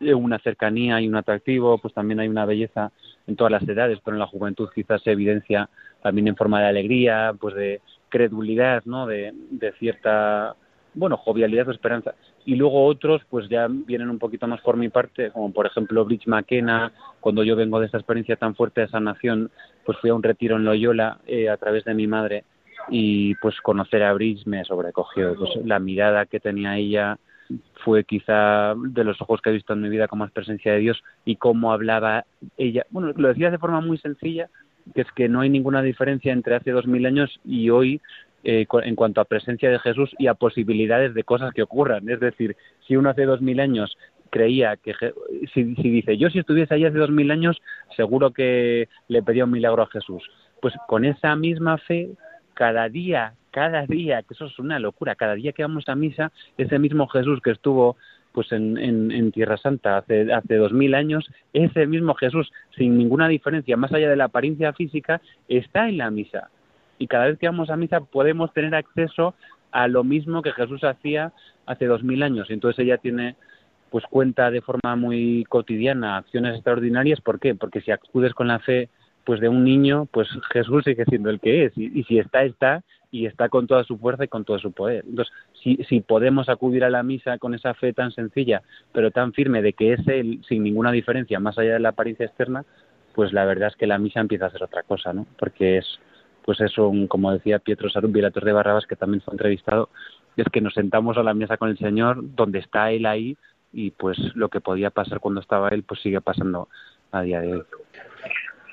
[0.01, 2.91] una cercanía y un atractivo, pues también hay una belleza
[3.27, 5.69] en todas las edades, pero en la juventud quizás se evidencia
[6.03, 9.07] también en forma de alegría, pues de credulidad, ¿no?
[9.07, 10.55] De, de cierta
[10.96, 12.14] bueno, jovialidad o esperanza.
[12.44, 16.04] Y luego otros, pues ya vienen un poquito más por mi parte, como por ejemplo
[16.04, 19.50] Bridge McKenna, cuando yo vengo de esta experiencia tan fuerte de sanación,
[19.85, 22.44] pues fui a un retiro en Loyola eh, a través de mi madre
[22.88, 25.37] y pues conocer a Bridge me sobrecogió.
[25.37, 27.18] Pues la mirada que tenía ella
[27.85, 30.78] fue quizá de los ojos que he visto en mi vida con más presencia de
[30.78, 32.24] Dios y cómo hablaba
[32.56, 32.87] ella.
[32.90, 34.48] Bueno, lo decía de forma muy sencilla,
[34.94, 38.00] que es que no hay ninguna diferencia entre hace dos mil años y hoy
[38.48, 42.09] eh, en cuanto a presencia de Jesús y a posibilidades de cosas que ocurran.
[42.09, 42.56] Es decir,
[42.87, 43.98] si uno hace dos mil años
[44.30, 44.94] creía que
[45.52, 47.61] si, dice yo si estuviese ahí hace dos mil años
[47.96, 50.22] seguro que le pedía un milagro a Jesús
[50.61, 52.11] pues con esa misma fe
[52.54, 56.32] cada día cada día que eso es una locura cada día que vamos a misa
[56.59, 57.96] ese mismo Jesús que estuvo
[58.32, 63.28] pues en, en, Tierra Santa hace hace dos mil años ese mismo Jesús sin ninguna
[63.28, 66.50] diferencia más allá de la apariencia física está en la misa
[66.98, 69.35] y cada vez que vamos a misa podemos tener acceso
[69.70, 71.32] a lo mismo que Jesús hacía
[71.66, 72.48] hace dos mil años.
[72.50, 73.37] Entonces ella tiene
[73.90, 77.20] pues cuenta de forma muy cotidiana acciones extraordinarias.
[77.20, 77.54] ¿Por qué?
[77.54, 78.88] Porque si acudes con la fe
[79.24, 81.72] pues de un niño, pues Jesús sigue siendo el que es.
[81.76, 85.04] Y, si está, está, y está con toda su fuerza y con todo su poder.
[85.04, 89.32] Entonces, si, si podemos acudir a la misa con esa fe tan sencilla, pero tan
[89.32, 92.64] firme de que es Él, sin ninguna diferencia, más allá de la apariencia externa,
[93.16, 95.26] pues la verdad es que la misa empieza a ser otra cosa, ¿no?
[95.38, 95.98] Porque es,
[96.46, 99.90] pues eso, como decía Pietro Sarun Vilator de Barrabas, que también fue entrevistado,
[100.37, 103.37] es que nos sentamos a la mesa con el Señor, donde está Él ahí,
[103.72, 106.68] y pues lo que podía pasar cuando estaba Él, pues sigue pasando
[107.11, 107.62] a día de hoy.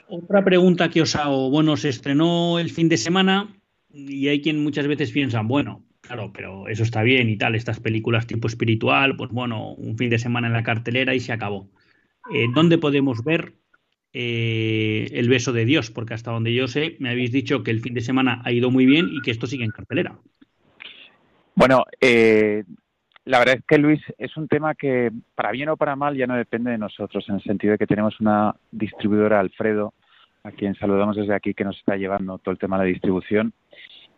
[0.07, 1.49] otra pregunta que os hago.
[1.49, 3.47] Bueno, se estrenó el fin de semana
[3.91, 7.79] y hay quien muchas veces piensa, bueno, claro, pero eso está bien y tal, estas
[7.79, 11.67] películas tipo espiritual, pues bueno, un fin de semana en la cartelera y se acabó.
[12.33, 13.53] Eh, ¿Dónde podemos ver
[14.13, 15.91] eh, El beso de Dios?
[15.91, 18.71] Porque hasta donde yo sé, me habéis dicho que el fin de semana ha ido
[18.71, 20.17] muy bien y que esto sigue en cartelera.
[21.55, 22.63] Bueno, eh,
[23.25, 26.27] la verdad es que Luis es un tema que para bien o para mal ya
[26.27, 29.93] no depende de nosotros, en el sentido de que tenemos una distribuidora, Alfredo,
[30.43, 33.53] a quien saludamos desde aquí, que nos está llevando todo el tema de la distribución.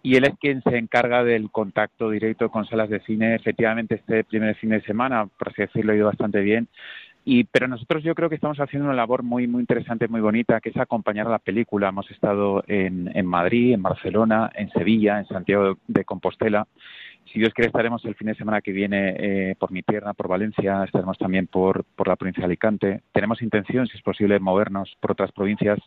[0.01, 3.35] Y él es quien se encarga del contacto directo con salas de cine.
[3.35, 6.67] Efectivamente, este primer fin de semana, por así decirlo, ha ido bastante bien.
[7.27, 10.61] Y, pero nosotros yo creo que estamos haciendo una labor muy, muy interesante, muy bonita,
[10.61, 11.89] que es acompañar a la película.
[11.89, 16.67] Hemos estado en, en Madrid, en Barcelona, en Sevilla, en Santiago de Compostela
[17.35, 20.27] si Dios quiere, estaremos el fin de semana que viene eh, por mi tierra, por
[20.27, 23.01] Valencia, estaremos también por, por la provincia de Alicante.
[23.11, 25.79] Tenemos intención, si es posible, movernos por otras provincias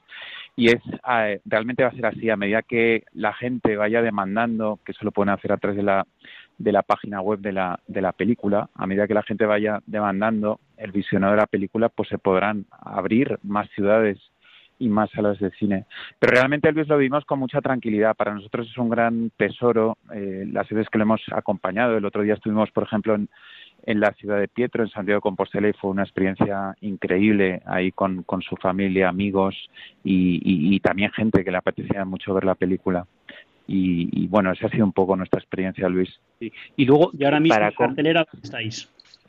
[0.56, 4.80] y es eh, realmente va a ser así a medida que la gente vaya demandando,
[4.84, 6.06] que eso lo pueden hacer a través de la,
[6.58, 9.80] de la página web de la, de la película, a medida que la gente vaya
[9.86, 14.18] demandando el visionado de la película, pues se podrán abrir más ciudades
[14.78, 15.86] y más salas de cine.
[16.18, 18.14] Pero realmente Luis lo vimos con mucha tranquilidad.
[18.14, 21.96] Para nosotros es un gran tesoro eh, las veces que lo hemos acompañado.
[21.96, 23.28] El otro día estuvimos, por ejemplo, en,
[23.84, 27.90] en la ciudad de Pietro, en Santiago de Compostela, y fue una experiencia increíble ahí
[27.92, 29.54] con, con su familia, amigos
[30.04, 33.06] y, y, también gente que le apetecía mucho ver la película.
[33.68, 36.18] Y, y, bueno, esa ha sido un poco nuestra experiencia, Luis.
[36.40, 38.88] Y luego, y ahora mismo, para cartelera, estáis?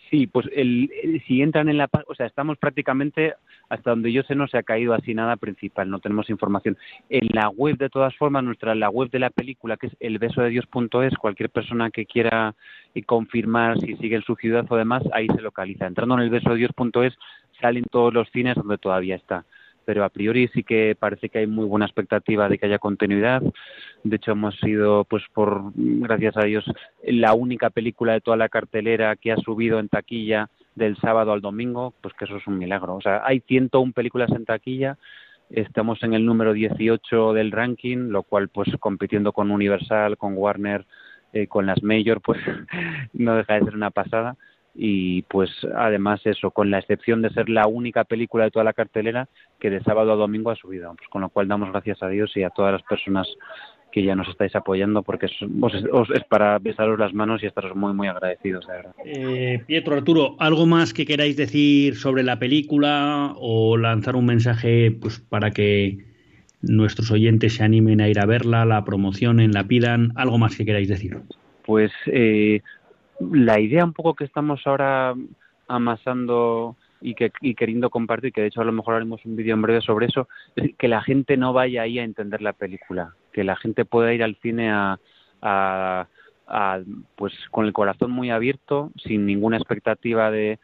[0.10, 0.90] Sí, pues el,
[1.28, 3.36] si entran en la, o sea, estamos prácticamente
[3.70, 6.78] hasta donde yo sé no se ha caído así nada principal, no tenemos información.
[7.10, 11.16] En la web de todas formas, nuestra la web de la película que es elbesodedios.es,
[11.16, 12.56] cualquier persona que quiera
[13.06, 15.86] confirmar si sigue en su ciudad o demás, ahí se localiza.
[15.86, 17.14] Entrando en elbesodedios.es
[17.62, 19.46] salen todos los cines donde todavía está
[19.90, 23.42] pero a priori sí que parece que hay muy buena expectativa de que haya continuidad.
[24.04, 26.64] De hecho, hemos sido, pues por gracias a Dios,
[27.02, 31.42] la única película de toda la cartelera que ha subido en taquilla del sábado al
[31.42, 32.98] domingo, pues que eso es un milagro.
[32.98, 35.00] O sea, hay 101 películas en taquilla,
[35.50, 40.86] estamos en el número 18 del ranking, lo cual, pues compitiendo con Universal, con Warner,
[41.34, 42.40] eh, con las Major, pues
[43.14, 44.36] no deja de ser una pasada
[44.82, 48.72] y pues además eso, con la excepción de ser la única película de toda la
[48.72, 49.28] cartelera
[49.60, 52.32] que de sábado a domingo ha subido, pues con lo cual damos gracias a Dios
[52.38, 53.28] y a todas las personas
[53.92, 57.92] que ya nos estáis apoyando porque es, es para besaros las manos y estaros muy
[57.92, 58.94] muy agradecidos de verdad.
[59.04, 64.92] Eh, Pietro Arturo, algo más que queráis decir sobre la película o lanzar un mensaje
[64.92, 66.06] pues para que
[66.62, 70.64] nuestros oyentes se animen a ir a verla, la promocionen, la pidan, algo más que
[70.64, 71.18] queráis decir.
[71.66, 72.62] Pues eh,
[73.20, 75.16] la idea un poco que estamos ahora
[75.68, 79.54] amasando y, que, y queriendo compartir, que de hecho a lo mejor haremos un vídeo
[79.54, 83.14] en breve sobre eso, es que la gente no vaya ahí a entender la película,
[83.32, 85.00] que la gente pueda ir al cine a,
[85.42, 86.08] a,
[86.48, 86.80] a
[87.16, 90.60] pues con el corazón muy abierto, sin ninguna expectativa de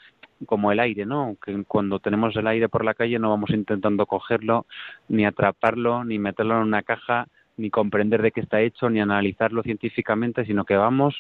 [0.46, 1.38] como el aire, ¿no?
[1.44, 4.66] Que cuando tenemos el aire por la calle no vamos intentando cogerlo,
[5.08, 9.64] ni atraparlo, ni meterlo en una caja, ni comprender de qué está hecho, ni analizarlo
[9.64, 11.16] científicamente, sino que vamos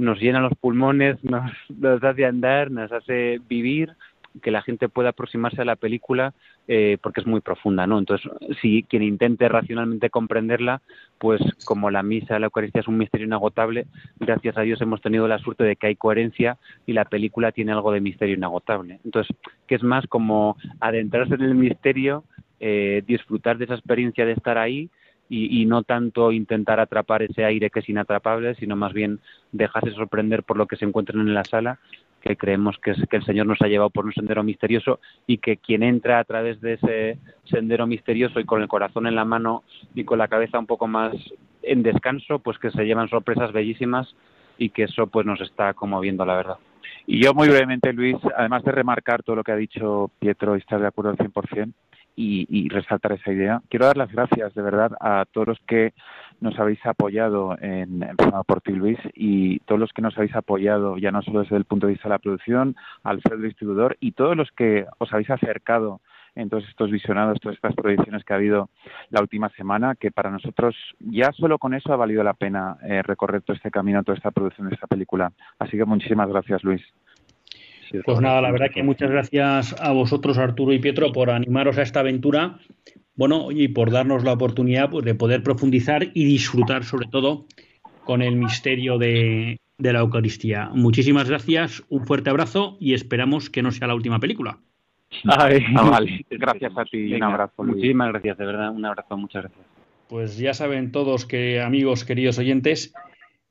[0.00, 3.94] nos llena los pulmones, nos, nos hace andar, nos hace vivir,
[4.42, 6.34] que la gente pueda aproximarse a la película
[6.68, 7.98] eh, porque es muy profunda, ¿no?
[7.98, 10.82] Entonces, si quien intente racionalmente comprenderla,
[11.18, 13.86] pues como la misa, la Eucaristía es un misterio inagotable,
[14.20, 17.72] gracias a Dios hemos tenido la suerte de que hay coherencia y la película tiene
[17.72, 19.00] algo de misterio inagotable.
[19.04, 19.34] Entonces,
[19.66, 22.24] que es más como adentrarse en el misterio,
[22.60, 24.90] eh, disfrutar de esa experiencia de estar ahí
[25.32, 29.20] y, no tanto intentar atrapar ese aire que es inatrapable, sino más bien
[29.52, 31.78] dejarse sorprender por lo que se encuentran en la sala,
[32.20, 35.38] que creemos que, es, que el Señor nos ha llevado por un sendero misterioso y
[35.38, 39.24] que quien entra a través de ese sendero misterioso y con el corazón en la
[39.24, 39.62] mano
[39.94, 41.14] y con la cabeza un poco más
[41.62, 44.14] en descanso, pues que se llevan sorpresas bellísimas
[44.58, 46.56] y que eso pues nos está conmoviendo, la verdad.
[47.06, 50.58] Y yo muy brevemente, Luis, además de remarcar todo lo que ha dicho Pietro y
[50.58, 51.72] estar de acuerdo al 100%,
[52.16, 53.62] y, resaltar esa idea.
[53.68, 55.92] Quiero dar las gracias de verdad a todos los que
[56.40, 60.96] nos habéis apoyado en Empezando por ti, Luis, y todos los que nos habéis apoyado,
[60.98, 64.12] ya no solo desde el punto de vista de la producción, al ser distribuidor, y
[64.12, 66.00] todos los que os habéis acercado
[66.34, 68.70] en todos estos visionados, todas estas proyecciones que ha habido
[69.10, 73.02] la última semana, que para nosotros ya solo con eso ha valido la pena eh,
[73.02, 75.32] recorrer todo este camino, toda esta producción de esta película.
[75.58, 76.82] Así que muchísimas gracias, Luis.
[78.04, 81.82] Pues nada, la verdad que muchas gracias a vosotros, Arturo y Pietro, por animaros a
[81.82, 82.58] esta aventura.
[83.16, 87.46] Bueno, y por darnos la oportunidad pues, de poder profundizar y disfrutar, sobre todo,
[88.04, 90.70] con el misterio de, la Eucaristía.
[90.72, 94.58] Muchísimas gracias, un fuerte abrazo y esperamos que no sea la última película.
[95.24, 96.24] Ay, ah, vale.
[96.30, 97.12] Gracias a ti.
[97.12, 97.64] un abrazo.
[97.64, 98.70] Muchísimas gracias, de verdad.
[98.70, 99.66] Un abrazo, muchas gracias.
[100.08, 102.94] Pues ya saben todos que, amigos, queridos oyentes,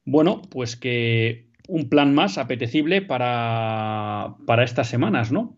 [0.05, 5.57] bueno, pues que un plan más apetecible para, para estas semanas, ¿no?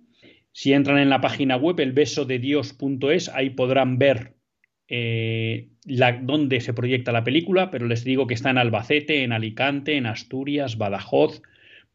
[0.52, 4.36] Si entran en la página web elbesodedios.es, ahí podrán ver
[4.90, 5.70] eh,
[6.22, 10.06] dónde se proyecta la película, pero les digo que está en Albacete, en Alicante, en
[10.06, 11.42] Asturias, Badajoz,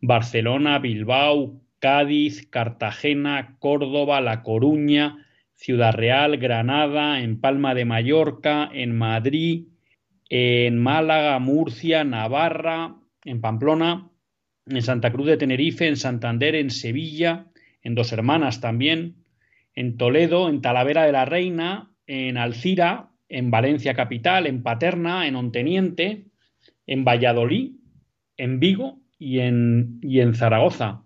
[0.01, 8.97] Barcelona, Bilbao, Cádiz, Cartagena, Córdoba, La Coruña, Ciudad Real, Granada, en Palma de Mallorca, en
[8.97, 9.67] Madrid,
[10.31, 14.09] en Málaga, Murcia, Navarra, en Pamplona,
[14.67, 17.47] en Santa Cruz de Tenerife, en Santander, en Sevilla,
[17.83, 19.17] en Dos Hermanas también,
[19.75, 25.37] en Toledo, en Talavera de la Reina, en Alcira, en Valencia Capital, en Paterna, en
[25.37, 26.27] Onteniente,
[26.87, 27.73] en Valladolid,
[28.37, 30.01] en Vigo y en,
[30.35, 31.03] Zaragoza,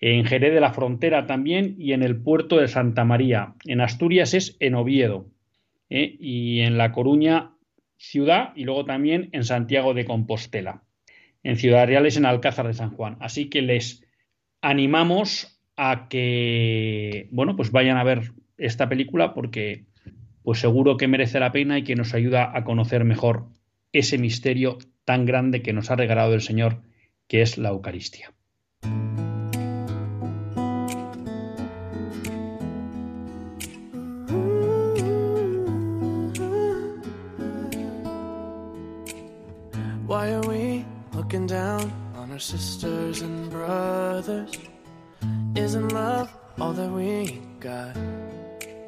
[0.00, 3.54] en Jerez de la Frontera también y en el puerto de Santa María.
[3.64, 5.26] En Asturias es en Oviedo
[5.90, 6.16] ¿eh?
[6.20, 7.52] y en La Coruña
[7.96, 10.83] ciudad y luego también en Santiago de Compostela.
[11.44, 13.16] En Ciudad Real es en Alcázar de San Juan.
[13.20, 14.02] Así que les
[14.62, 19.84] animamos a que, bueno, pues vayan a ver esta película porque
[20.42, 23.46] pues seguro que merece la pena y que nos ayuda a conocer mejor
[23.92, 26.82] ese misterio tan grande que nos ha regalado el Señor,
[27.28, 28.32] que es la Eucaristía.
[41.34, 44.52] Looking down on our sisters and brothers?
[45.56, 47.96] Isn't love all that we got?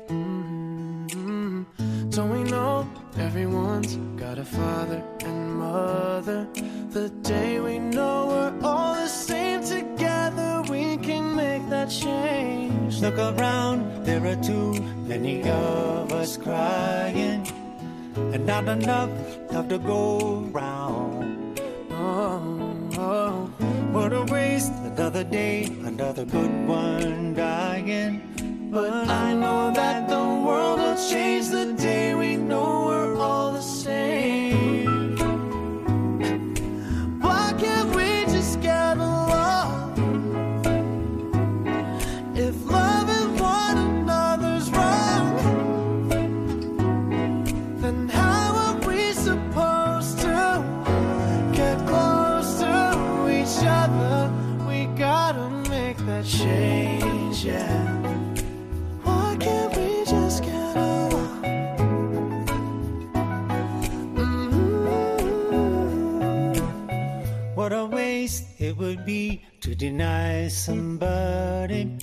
[0.06, 1.64] Mm-hmm.
[2.10, 6.46] Don't we know everyone's got a father and mother?
[6.90, 13.00] The day we know we're all the same together, we can make that change.
[13.00, 14.72] Look around, there are too
[15.10, 17.44] many of us crying,
[18.14, 19.10] and not enough
[19.50, 21.25] love to go round.
[22.18, 22.40] Oh,
[22.96, 23.32] oh.
[23.92, 28.70] What a waste, another day, another good one dying.
[28.72, 29.85] But I know that
[68.66, 71.96] it would be to deny somebody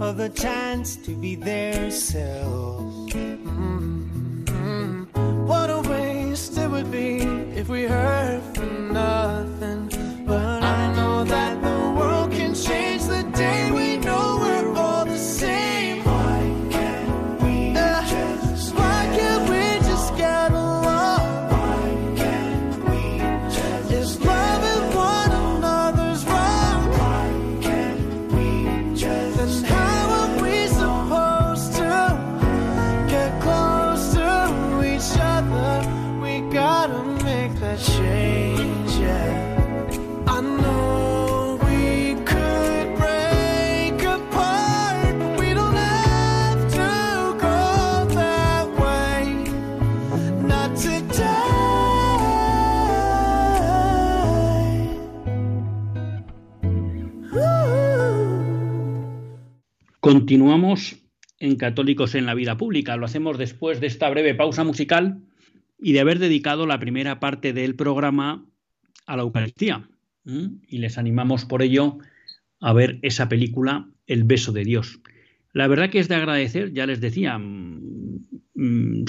[0.00, 3.12] of the chance to be their selves.
[3.12, 4.46] Mm-hmm.
[5.44, 7.18] What a waste it would be
[7.60, 9.55] if we heard for nothing.
[60.06, 61.02] Continuamos
[61.40, 62.96] en Católicos en la Vida Pública.
[62.96, 65.24] Lo hacemos después de esta breve pausa musical
[65.80, 68.46] y de haber dedicado la primera parte del programa
[69.04, 69.88] a la Eucaristía.
[70.24, 71.98] Y les animamos por ello
[72.60, 75.00] a ver esa película, El beso de Dios.
[75.52, 77.40] La verdad que es de agradecer, ya les decía,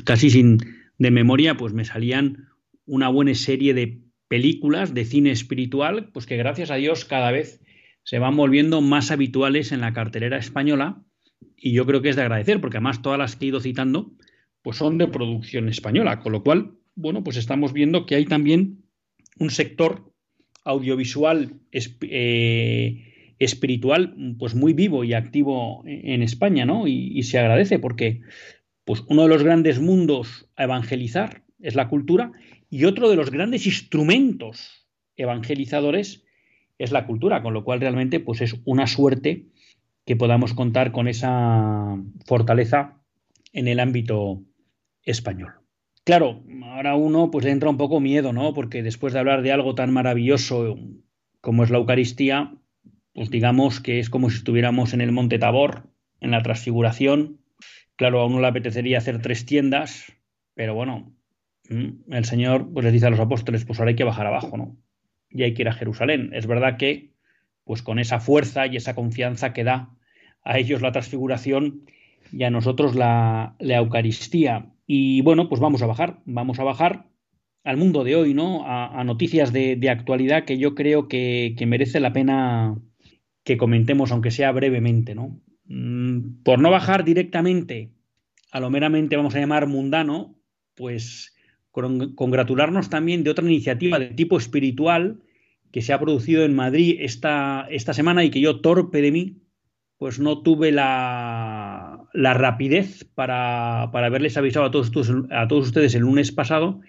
[0.04, 0.58] casi sin
[0.98, 2.48] de memoria, pues me salían
[2.88, 7.62] una buena serie de películas de cine espiritual, pues que gracias a Dios cada vez
[8.08, 11.04] se van volviendo más habituales en la cartelera española
[11.58, 14.14] y yo creo que es de agradecer, porque además todas las que he ido citando
[14.62, 18.86] pues son de producción española, con lo cual, bueno, pues estamos viendo que hay también
[19.40, 20.14] un sector
[20.64, 26.88] audiovisual eh, espiritual pues muy vivo y activo en España, ¿no?
[26.88, 28.22] Y, y se agradece porque
[28.86, 32.32] pues uno de los grandes mundos a evangelizar es la cultura
[32.70, 34.88] y otro de los grandes instrumentos
[35.18, 36.24] evangelizadores
[36.78, 39.48] es la cultura, con lo cual realmente pues es una suerte
[40.06, 43.02] que podamos contar con esa fortaleza
[43.54, 44.42] en el ámbito
[45.04, 45.54] español.
[46.04, 48.54] Claro, ahora uno pues entra un poco miedo, ¿no?
[48.54, 50.78] Porque después de hablar de algo tan maravilloso
[51.42, 52.54] como es la Eucaristía,
[53.14, 55.90] pues digamos que es como si estuviéramos en el Monte Tabor,
[56.22, 57.42] en la transfiguración.
[57.98, 60.14] Claro, a uno le apetecería hacer tres tiendas,
[60.54, 61.14] pero bueno,
[61.70, 64.56] mm, el Señor pues les dice a los apóstoles, pues ahora hay que bajar abajo,
[64.56, 64.78] ¿no?
[65.30, 66.32] Y hay que ir a Jerusalén.
[66.34, 67.12] Es verdad que,
[67.64, 69.90] pues con esa fuerza y esa confianza que da
[70.44, 71.84] a ellos la transfiguración
[72.32, 74.72] y a nosotros la, Eucaristía.
[74.86, 77.08] Y bueno, pues vamos a bajar, vamos a bajar
[77.64, 78.64] al mundo de hoy, ¿no?
[78.66, 82.80] A, noticias de, actualidad que yo creo que, merece la pena
[83.44, 85.42] que comentemos, aunque sea brevemente, ¿no?
[85.66, 87.92] Mm, por no bajar directamente
[88.52, 90.40] a lo meramente, vamos a llamar mundano,
[90.76, 91.37] pues
[92.16, 95.22] congratularnos también de otra iniciativa de tipo espiritual
[95.72, 99.38] que se ha producido en Madrid esta, esta semana y que yo, torpe de mí,
[99.98, 104.92] pues no tuve la, rapidez para, haberles avisado a todos,
[105.32, 106.82] a todos ustedes el lunes pasado,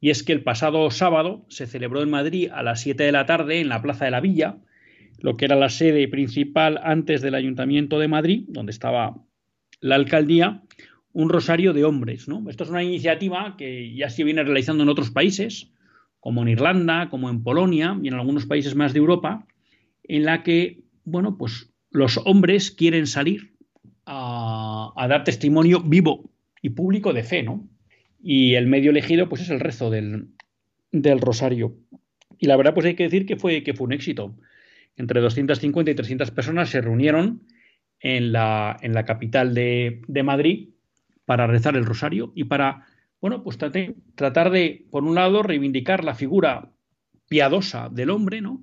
[0.00, 3.26] y es que el pasado sábado se celebró en Madrid a las 7 de la
[3.26, 4.58] tarde en la Plaza de la Villa,
[5.20, 9.16] lo que era la sede principal antes del Ayuntamiento de Madrid, donde estaba
[9.80, 10.62] la alcaldía,
[11.16, 12.28] un rosario de hombres.
[12.28, 12.44] ¿no?
[12.50, 15.72] Esto es una iniciativa que ya se viene realizando en otros países,
[16.20, 19.46] como en Irlanda, como en Polonia y en algunos países más de Europa,
[20.04, 23.54] en la que, bueno, pues los hombres quieren salir
[24.04, 27.66] a, dar testimonio vivo y público de fe, ¿no?
[28.22, 30.28] Y el medio elegido, pues es el rezo del,
[30.92, 31.78] rosario.
[32.38, 34.36] Y la verdad, pues hay que decir que fue, que fue un éxito.
[34.98, 37.40] Entre 250 y 300 personas se reunieron
[38.00, 40.75] en la, en la capital de, de, Madrid
[41.26, 42.86] para rezar el rosario y para,
[43.20, 46.70] bueno, pues tratar de, por un lado, reivindicar la figura
[47.28, 48.62] piadosa del hombre, ¿no?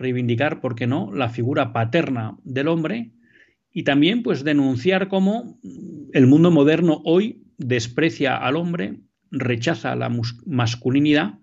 [0.00, 3.10] reivindicar, ¿por qué no?, la figura paterna del hombre
[3.70, 5.60] y también pues denunciar cómo
[6.12, 8.96] el mundo moderno hoy desprecia al hombre,
[9.30, 10.10] rechaza la
[10.46, 11.34] masculinidad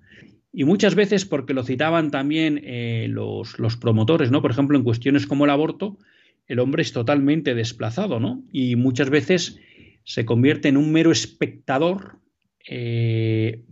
[0.51, 4.41] y muchas veces porque lo citaban también eh, los, los, promotores, ¿no?
[4.41, 5.99] Por ejemplo, en cuestiones como el aborto,
[6.47, 8.43] el hombre es totalmente desplazado, ¿no?
[8.51, 9.60] Y muchas veces
[10.08, 12.22] se convierte en un mero espectador
[12.66, 13.66] eh,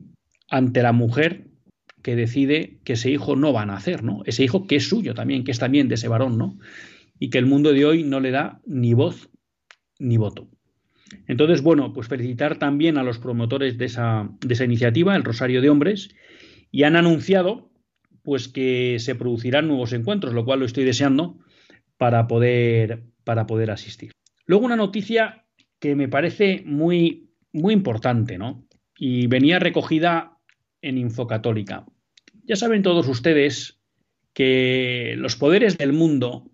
[0.50, 1.48] ante la mujer
[2.02, 4.22] que decide que ese hijo no va a nacer, ¿no?
[4.26, 6.60] Ese hijo que es suyo también, que es también de ese varón, ¿no?
[7.20, 9.30] Y que el mundo de hoy no le da ni voz
[9.98, 10.50] ni voto.
[11.26, 15.62] Entonces, bueno, pues felicitar también a los promotores de esa, de esa iniciativa, el Rosario
[15.62, 16.10] de Hombres,
[16.70, 17.72] y han anunciado
[18.24, 21.40] pues que se producirán nuevos encuentros, lo cual lo estoy deseando
[21.96, 24.12] para poder, para poder asistir.
[24.46, 25.45] Luego una noticia
[25.80, 28.68] que me parece muy, muy importante, ¿no?
[28.98, 30.38] Y venía recogida
[30.82, 31.86] en Infocatólica.
[32.44, 33.80] Ya saben todos ustedes
[34.34, 36.52] que los poderes del mundo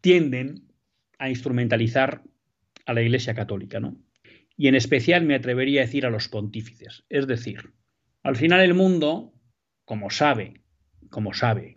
[0.00, 0.68] tienden
[1.18, 2.22] a instrumentalizar
[2.86, 3.96] a la Iglesia Católica, ¿no?
[4.56, 7.04] Y en especial me atrevería a decir a los pontífices.
[7.08, 7.72] Es decir,
[8.22, 9.32] al final el mundo,
[9.84, 10.60] como sabe,
[11.08, 11.76] como sabe,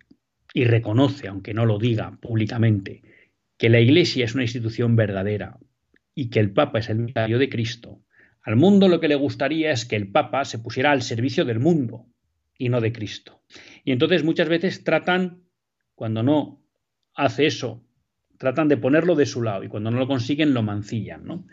[0.54, 3.02] y reconoce, aunque no lo diga públicamente,
[3.58, 5.58] que la Iglesia es una institución verdadera
[6.16, 8.02] y que el Papa es el vicario de Cristo,
[8.44, 11.60] al mundo lo que le gustaría es que el Papa se pusiera al servicio del
[11.60, 12.08] mundo
[12.58, 13.42] y no de Cristo.
[13.86, 15.44] Y entonces muchas veces tratan,
[15.96, 16.62] cuando no
[17.16, 17.86] hace eso,
[18.38, 21.26] tratan de ponerlo de su lado y cuando no lo consiguen lo mancillan.
[21.26, 21.48] ¿no?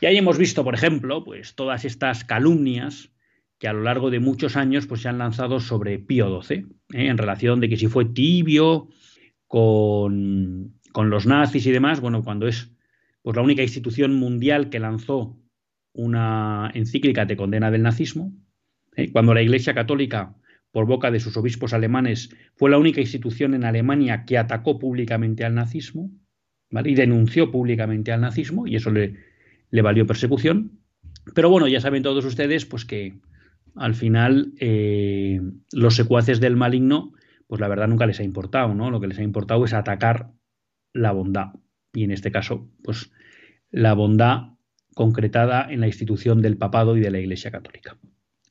[0.00, 3.12] Y ahí hemos visto, por ejemplo, pues todas estas calumnias
[3.58, 7.08] que a lo largo de muchos años pues, se han lanzado sobre Pío XII, ¿eh?
[7.08, 8.88] en relación de que si fue tibio
[9.46, 12.72] con, con, los nazis y demás, bueno, cuando es
[13.22, 15.38] pues, la única institución mundial que lanzó
[15.92, 18.32] una encíclica de condena del nazismo,
[18.96, 19.10] ¿eh?
[19.10, 20.36] cuando la Iglesia Católica
[20.72, 25.44] por boca de sus obispos alemanes, fue la única institución en Alemania que atacó públicamente
[25.44, 26.10] al nazismo
[26.84, 29.16] y denunció públicamente al nazismo, y eso le,
[29.82, 30.78] valió persecución.
[31.34, 33.18] Pero bueno, ya saben todos ustedes pues que
[33.74, 35.40] al final eh,
[35.72, 37.12] los secuaces del maligno,
[37.48, 38.90] pues la verdad nunca les ha importado, ¿no?
[38.90, 40.30] Lo que les ha importado es atacar
[40.92, 41.48] la bondad,
[41.92, 43.12] y en este caso, pues
[43.70, 44.54] la bondad
[44.94, 47.96] concretada en la institución del papado y de la Iglesia Católica.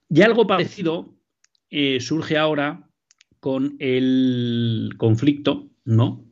[0.10, 1.14] Y algo parecido
[1.70, 2.90] eh, surge ahora
[3.40, 6.26] con el conflicto ¿no?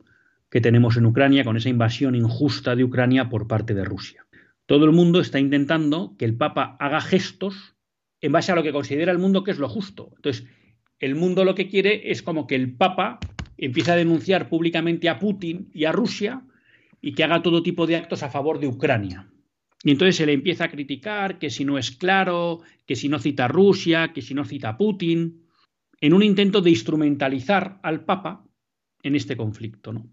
[0.50, 4.26] que tenemos en Ucrania, con esa invasión injusta de Ucrania por parte de Rusia.
[4.66, 7.76] Todo el mundo está intentando que el Papa haga gestos
[8.20, 10.10] en base a lo que considera el mundo que es lo justo.
[10.16, 10.46] Entonces,
[10.98, 13.18] el mundo lo que quiere es como que el Papa
[13.56, 16.42] empiece a denunciar públicamente a Putin y a Rusia
[17.00, 19.30] y que haga todo tipo de actos a favor de Ucrania.
[19.84, 23.18] Y entonces se le empieza a criticar que si no es claro, que si no
[23.18, 25.44] cita Rusia, que si no cita Putin,
[26.00, 28.44] en un intento de instrumentalizar al Papa
[29.02, 29.92] en este conflicto.
[29.92, 30.10] ¿no?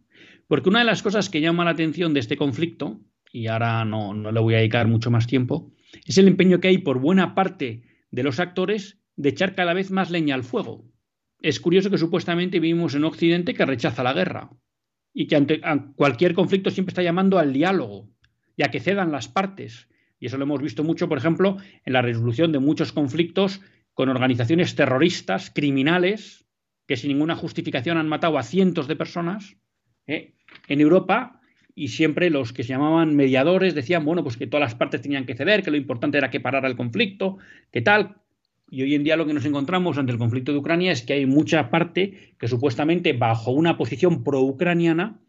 [0.48, 4.14] Porque una de las cosas que llama la atención de este conflicto, y ahora no,
[4.14, 5.72] no le voy a dedicar mucho más tiempo,
[6.06, 9.92] es el empeño que hay por buena parte de los actores de echar cada vez
[9.92, 10.86] más leña al fuego.
[11.42, 14.52] Es curioso que supuestamente vivimos en Occidente que rechaza la guerra
[15.18, 15.62] y que ante
[15.96, 18.10] cualquier conflicto siempre está llamando al diálogo
[18.58, 19.88] y a que cedan las partes.
[20.20, 23.62] Y eso lo hemos visto mucho, por ejemplo, en la resolución de muchos conflictos
[23.94, 26.46] con organizaciones terroristas, criminales,
[26.86, 29.56] que sin ninguna justificación han matado a cientos de personas
[30.06, 30.34] ¿eh?
[30.68, 31.40] en Europa
[31.74, 35.26] y siempre los que se llamaban mediadores decían, bueno, pues que todas las partes tenían
[35.26, 37.38] que ceder, que lo importante era que parara el conflicto,
[37.72, 38.18] que tal.
[38.70, 41.14] Y hoy en día lo que nos encontramos ante el conflicto de Ucrania es que
[41.14, 45.22] hay mucha parte que supuestamente bajo una posición pro-ucraniana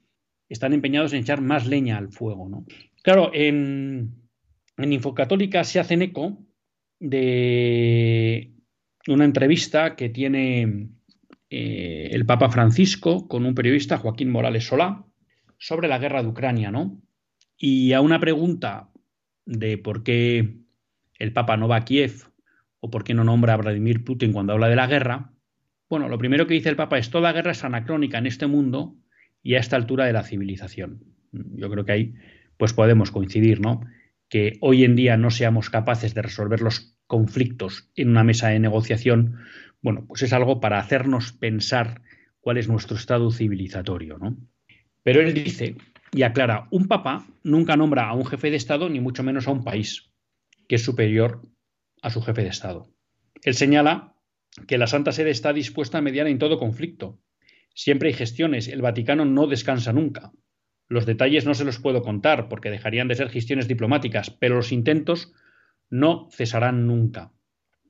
[0.48, 2.48] están empeñados en echar más leña al fuego.
[2.48, 2.64] ¿no?
[3.02, 4.14] Claro, en,
[4.76, 6.38] en Infocatólica se hacen eco
[6.98, 8.52] de
[9.08, 10.88] una entrevista que tiene
[11.50, 15.04] eh, el Papa Francisco con un periodista, Joaquín Morales Solá,
[15.58, 17.00] sobre la guerra de Ucrania, ¿no?
[17.56, 18.90] Y a una pregunta
[19.44, 20.58] de por qué
[21.18, 22.30] el Papa no va a Kiev
[22.86, 25.32] o por qué no nombra a Vladimir Putin cuando habla de la guerra,
[25.90, 28.96] bueno, lo primero que dice el Papa es toda guerra es anacrónica en este mundo
[29.42, 31.04] y a esta altura de la civilización.
[31.32, 32.14] Yo creo que ahí
[32.56, 33.80] pues podemos coincidir, ¿no?
[34.28, 38.60] Que hoy en día no seamos capaces de resolver los conflictos en una mesa de
[38.60, 39.36] negociación,
[39.82, 42.02] bueno, pues es algo para hacernos pensar
[42.40, 44.36] cuál es nuestro estado civilizatorio, ¿no?
[45.02, 45.76] Pero él dice
[46.12, 49.50] y aclara, un papa nunca nombra a un jefe de Estado, ni mucho menos a
[49.50, 50.10] un país,
[50.68, 51.42] que es superior
[52.06, 52.88] a su jefe de Estado.
[53.42, 54.14] Él señala
[54.68, 57.20] que la Santa Sede está dispuesta a mediar en todo conflicto.
[57.74, 60.30] Siempre hay gestiones, el Vaticano no descansa nunca.
[60.88, 64.70] Los detalles no se los puedo contar porque dejarían de ser gestiones diplomáticas, pero los
[64.70, 65.32] intentos
[65.90, 67.32] no cesarán nunca.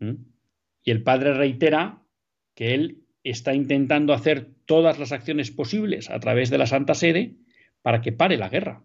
[0.01, 0.15] ¿Mm?
[0.83, 2.03] Y el padre reitera
[2.55, 7.37] que él está intentando hacer todas las acciones posibles a través de la Santa Sede
[7.83, 8.83] para que pare la guerra.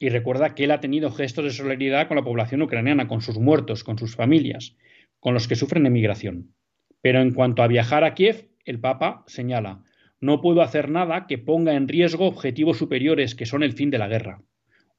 [0.00, 3.38] Y recuerda que él ha tenido gestos de solidaridad con la población ucraniana, con sus
[3.38, 4.76] muertos, con sus familias,
[5.20, 6.54] con los que sufren emigración.
[7.00, 9.82] Pero en cuanto a viajar a Kiev, el Papa señala,
[10.20, 13.98] no puedo hacer nada que ponga en riesgo objetivos superiores que son el fin de
[13.98, 14.42] la guerra,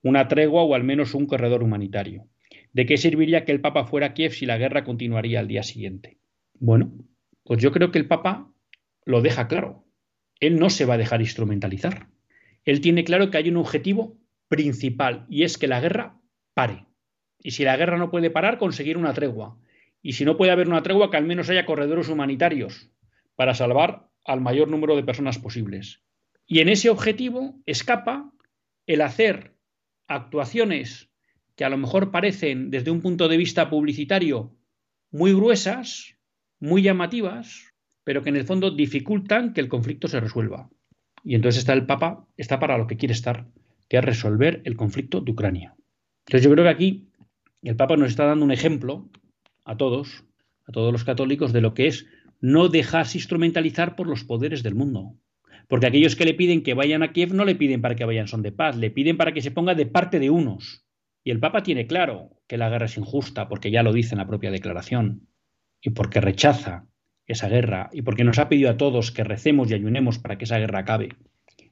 [0.01, 2.27] una tregua o al menos un corredor humanitario.
[2.73, 5.63] ¿De qué serviría que el Papa fuera a Kiev si la guerra continuaría al día
[5.63, 6.17] siguiente?
[6.59, 6.93] Bueno,
[7.43, 8.51] pues yo creo que el Papa
[9.05, 9.85] lo deja claro.
[10.39, 12.07] Él no se va a dejar instrumentalizar.
[12.65, 14.17] Él tiene claro que hay un objetivo
[14.55, 16.17] principal y es que la guerra
[16.53, 16.85] pare.
[17.39, 19.59] Y si la guerra no puede parar, conseguir una tregua.
[20.01, 22.89] Y si no puede haber una tregua, que al menos haya corredores humanitarios
[23.35, 26.03] para salvar al mayor número de personas posibles.
[26.47, 28.31] Y en ese objetivo escapa
[28.87, 29.55] el hacer
[30.07, 31.09] actuaciones
[31.55, 34.55] que a lo mejor parecen desde un punto de vista publicitario
[35.11, 36.17] muy gruesas,
[36.59, 40.69] muy llamativas, pero que en el fondo dificultan que el conflicto se resuelva.
[41.23, 43.47] Y entonces está el Papa, está para lo que quiere estar,
[43.89, 45.75] que es resolver el conflicto de Ucrania.
[46.27, 47.09] Entonces yo creo que aquí
[47.61, 49.09] el Papa nos está dando un ejemplo
[49.63, 50.23] a todos,
[50.65, 52.05] a todos los católicos, de lo que es
[52.41, 55.15] no dejarse instrumentalizar por los poderes del mundo.
[55.67, 58.27] Porque aquellos que le piden que vayan a Kiev no le piden para que vayan
[58.27, 60.85] son de paz, le piden para que se ponga de parte de unos.
[61.23, 64.19] Y el Papa tiene claro que la guerra es injusta, porque ya lo dice en
[64.19, 65.27] la propia declaración,
[65.81, 66.85] y porque rechaza
[67.25, 70.45] esa guerra y porque nos ha pedido a todos que recemos y ayunemos para que
[70.45, 71.09] esa guerra acabe.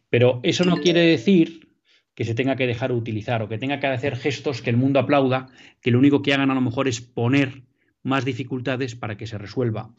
[0.09, 1.72] Pero eso no quiere decir
[2.15, 4.99] que se tenga que dejar utilizar o que tenga que hacer gestos que el mundo
[4.99, 5.49] aplauda,
[5.81, 7.63] que lo único que hagan a lo mejor es poner
[8.03, 9.93] más dificultades para que se resuelva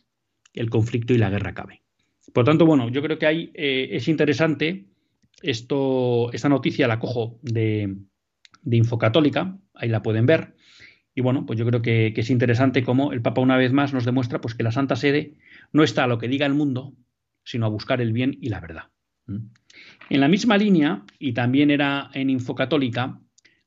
[0.53, 1.83] el conflicto y la guerra acabe.
[2.33, 4.87] Por tanto, bueno, yo creo que ahí eh, es interesante
[5.43, 7.97] esto, esta noticia la cojo de,
[8.63, 10.55] de Infocatólica, ahí la pueden ver,
[11.15, 14.05] y bueno, pues yo creo que, es interesante cómo el Papa una vez más nos
[14.05, 15.35] demuestra pues, que la Santa Sede
[15.73, 16.95] no está a lo que diga el mundo,
[17.45, 18.91] sino a buscar el bien y la verdad.
[20.11, 23.21] En la misma línea, y también era en Infocatólica,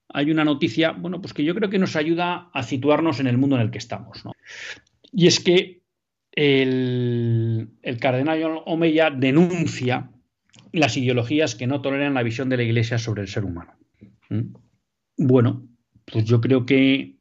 [0.10, 3.38] hay una noticia, bueno, pues que yo creo que nos ayuda a situarnos en el
[3.38, 4.24] mundo en el que estamos.
[5.12, 5.82] Y es que
[6.32, 7.70] el,
[8.00, 10.12] cardenal Omeya denuncia
[10.72, 13.74] las ideologías que no toleran la visión de la Iglesia sobre el ser humano.
[15.18, 15.68] Bueno,
[16.06, 17.18] pues yo creo que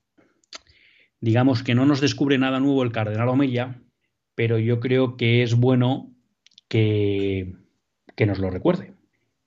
[1.21, 3.81] digamos que no nos descubre nada nuevo el cardenal Omeya,
[4.35, 6.15] pero yo creo que es bueno
[6.69, 7.55] que,
[8.15, 8.93] que nos lo recuerde,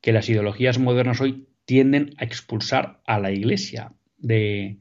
[0.01, 4.79] que las ideologías modernas hoy tienden a expulsar a la Iglesia de,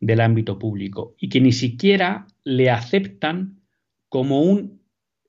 [0.00, 3.60] del ámbito público y que ni siquiera le aceptan
[4.08, 4.80] como un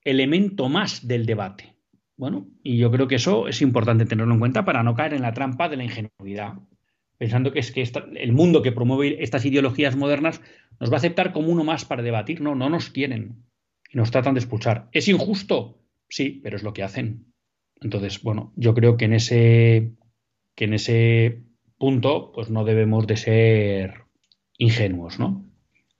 [0.03, 1.75] elemento más del debate.
[2.15, 5.21] Bueno, y yo creo que eso es importante tenerlo en cuenta para no caer en
[5.21, 6.55] la trampa de la ingenuidad
[7.19, 7.83] pensando que es que
[8.15, 10.41] el mundo que promueve estas ideologías modernas
[10.79, 12.41] nos va a aceptar como uno más para debatir.
[12.41, 13.43] No, no nos quieren
[13.91, 14.87] y nos tratan de expulsar.
[14.93, 15.83] ¿Es injusto?
[16.07, 17.33] Sí, pero es lo que hacen.
[17.81, 19.93] Entonces, bueno, yo creo que en ese,
[20.55, 21.43] que en ese
[21.77, 24.03] punto pues no debemos de ser
[24.57, 25.45] ingenuos, ¿no?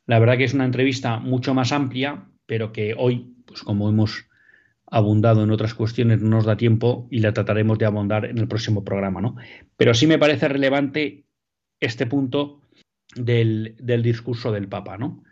[0.06, 4.26] La verdad que es una entrevista mucho más amplia, pero que hoy, pues como hemos
[4.88, 8.48] abundado en otras cuestiones, no nos da tiempo y la trataremos de abundar en el
[8.48, 9.36] próximo programa, ¿no?
[9.78, 11.26] Pero sí me parece relevante
[11.80, 12.62] este punto
[13.16, 15.24] del, del discurso del Papa, ¿no?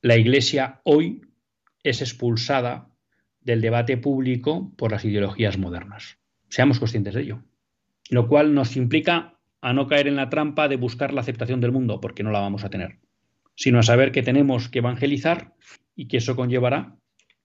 [0.00, 1.22] La Iglesia hoy
[1.82, 2.89] es expulsada
[3.40, 6.18] del debate público por las ideologías modernas.
[6.48, 7.42] Seamos conscientes de ello.
[8.10, 11.72] Lo cual nos implica a no caer en la trampa de buscar la aceptación del
[11.72, 12.98] mundo, porque no la vamos a tener,
[13.54, 15.54] sino a saber que tenemos que evangelizar
[15.94, 16.96] y que eso conllevará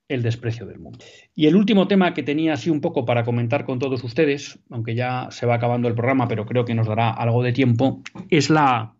[0.08, 1.00] el desprecio del mundo.
[1.34, 4.96] Y el último tema que tenía así un poco para comentar con todos ustedes, aunque
[4.96, 8.50] ya se va acabando el programa, pero creo que nos dará algo de tiempo, es
[8.50, 8.96] la,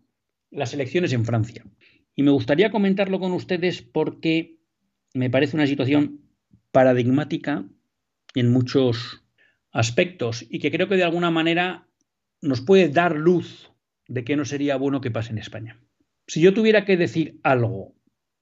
[0.50, 1.64] las elecciones en Francia.
[2.14, 4.58] Y me gustaría comentarlo con ustedes porque
[5.14, 6.25] me parece una situación
[6.76, 7.64] paradigmática
[8.34, 9.24] en muchos
[9.72, 11.88] aspectos y que creo que de alguna manera
[12.42, 13.72] nos puede dar luz
[14.08, 15.80] de que no sería bueno que pase en España.
[16.26, 17.94] Si yo tuviera que decir algo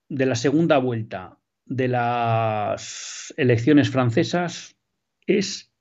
[0.09, 4.77] de la segunda vuelta de las elecciones francesas
[5.29, 5.73] es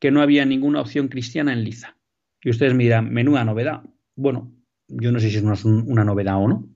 [0.00, 1.98] que no había ninguna opción cristiana en Liza.
[2.40, 3.82] Y ustedes me dirán, menuda novedad.
[4.16, 4.50] Bueno,
[4.88, 6.74] yo no sé si es una novedad o no,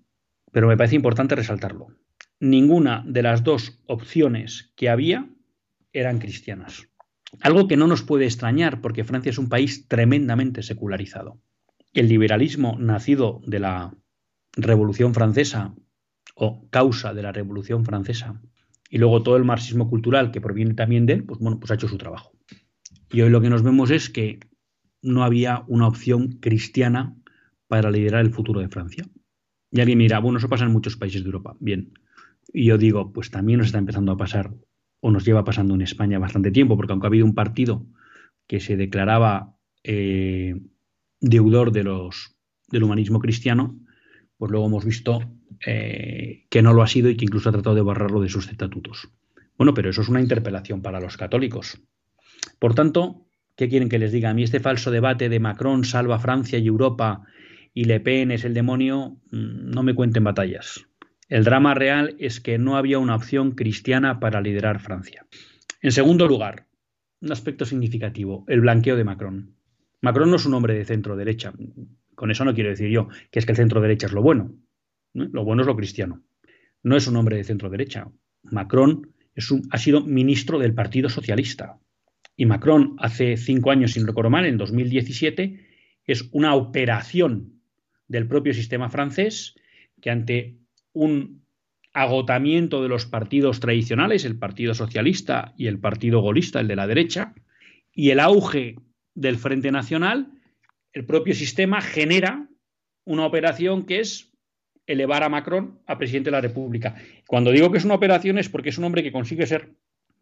[0.53, 1.87] pero me parece importante resaltarlo.
[2.43, 5.31] Ninguna de las dos opciones que había
[5.93, 6.89] eran cristianas.
[7.41, 11.41] Algo que no nos puede extrañar porque Francia es un país tremendamente secularizado.
[11.93, 13.97] El liberalismo nacido de la
[14.57, 15.77] Revolución Francesa
[16.35, 18.43] o causa de la Revolución Francesa
[18.91, 21.75] y luego todo el marxismo cultural que proviene también de él, pues bueno, pues ha
[21.75, 22.33] hecho su trabajo.
[23.13, 24.41] Y hoy lo que nos vemos es que
[25.01, 27.15] no había una opción cristiana
[27.69, 29.05] para liderar el futuro de Francia.
[29.71, 31.55] Y alguien mira, bueno, eso pasa en muchos países de Europa.
[31.61, 31.93] Bien.
[32.53, 34.55] Y yo digo, pues también nos está empezando a pasar,
[35.01, 37.87] o nos lleva pasando en España bastante tiempo, porque aunque ha habido un partido
[38.47, 40.61] que se declaraba eh,
[41.21, 42.37] deudor de los,
[42.69, 43.79] del humanismo cristiano,
[44.37, 45.21] pues luego hemos visto
[45.67, 48.49] eh, que no lo ha sido y que incluso ha tratado de borrarlo de sus
[48.49, 49.09] estatutos.
[49.57, 51.81] Bueno, pero eso es una interpelación para los católicos.
[52.59, 53.27] Por tanto,
[53.57, 54.31] ¿qué quieren que les diga?
[54.31, 57.23] A mí este falso debate de Macron salva Francia y Europa
[57.75, 60.87] y Le Pen es el demonio, mm, no me cuenten batallas.
[61.33, 65.25] El drama real es que no había una opción cristiana para liderar Francia.
[65.81, 66.67] En segundo lugar,
[67.23, 69.57] un aspecto significativo, el blanqueo de Macron.
[70.03, 71.55] Macron no es un hombre de centro derecha.
[72.15, 74.55] Con eso no quiero decir yo que es que el centro derecha es lo bueno.
[75.15, 76.23] Lo bueno es lo cristiano.
[76.83, 78.13] No es un hombre de centro derecha.
[78.43, 79.15] Macron
[79.71, 81.79] ha sido ministro del Partido Socialista.
[82.37, 85.67] Y Macron, hace cinco años, sin recuerdo mal, en 2017,
[86.05, 87.63] es una operación
[88.07, 89.55] del propio sistema francés
[89.99, 90.59] que ante
[90.93, 91.43] un
[91.93, 96.87] agotamiento de los partidos tradicionales, el Partido Socialista y el Partido Golista, el de la
[96.87, 97.35] derecha,
[97.93, 98.77] y el auge
[99.15, 100.33] del Frente Nacional,
[100.93, 102.49] el propio sistema genera
[103.05, 104.33] una operación que es
[104.87, 106.97] elevar a Macron a presidente de la República.
[107.27, 109.75] Cuando digo que es una operación es porque es un hombre que consigue ser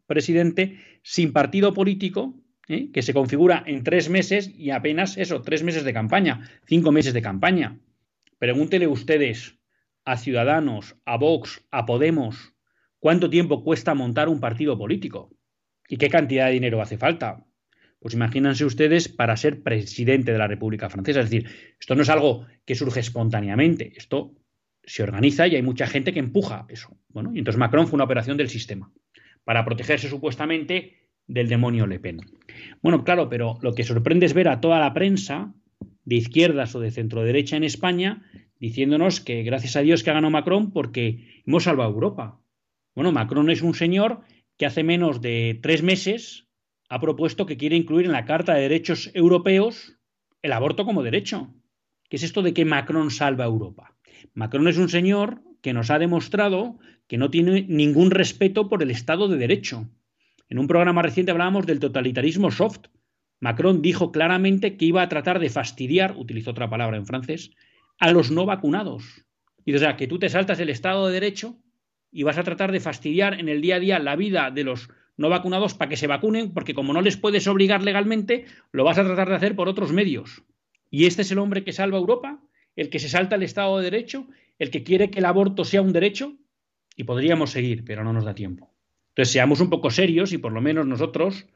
[0.07, 2.35] presidente sin partido político,
[2.69, 2.91] ¿eh?
[2.93, 7.15] que se configura en tres meses y apenas eso, tres meses de campaña, cinco meses
[7.15, 7.79] de campaña.
[8.39, 9.60] Pregúntele ustedes
[10.11, 12.53] a Ciudadanos, a Vox, a Podemos,
[12.99, 15.31] cuánto tiempo cuesta montar un partido político
[15.89, 17.47] y qué cantidad de dinero hace falta.
[18.01, 21.21] Pues imagínense ustedes para ser presidente de la República Francesa.
[21.21, 21.49] Es decir,
[21.79, 24.35] esto no es algo que surge espontáneamente, esto
[24.83, 26.99] se organiza y hay mucha gente que empuja eso.
[27.09, 28.93] Bueno, y entonces Macron fue una operación del sistema
[29.45, 32.19] para protegerse supuestamente del demonio Le Pen.
[32.83, 35.55] Bueno, claro, pero lo que sorprende es ver a toda la prensa
[36.05, 38.25] de izquierdas o de centro derecha en España
[38.61, 42.41] diciéndonos que gracias a Dios que ha ganado Macron porque hemos salvado Europa.
[42.95, 44.21] Bueno, Macron es un señor
[44.57, 46.47] que hace menos de tres meses
[46.89, 49.97] ha propuesto que quiere incluir en la Carta de Derechos Europeos
[50.43, 51.55] el aborto como derecho.
[52.09, 53.97] ¿Qué es esto de que Macron salva a Europa?
[54.35, 58.91] Macron es un señor que nos ha demostrado que no tiene ningún respeto por el
[58.91, 59.89] Estado de Derecho.
[60.49, 62.89] En un programa reciente hablábamos del totalitarismo soft.
[63.39, 67.53] Macron dijo claramente que iba a tratar de fastidiar, utilizó otra palabra en francés,
[68.01, 69.25] a los no vacunados.
[69.65, 71.57] Y o sea, que tú te saltas el Estado de Derecho
[72.11, 74.89] y vas a tratar de fastidiar en el día a día la vida de los
[75.17, 78.99] no vacunados para que se vacunen, porque como no les puedes obligar legalmente, lo vas
[78.99, 80.43] a tratar de hacer por otros medios.
[80.91, 82.41] ¿Y este es el hombre que salva a Europa?
[82.77, 84.27] el que se salta el Estado de Derecho,
[84.59, 86.37] el que quiere que el aborto sea un derecho,
[86.97, 88.75] y podríamos seguir, pero no nos da tiempo.
[89.11, 91.47] Entonces, seamos un poco serios y por lo menos nosotros,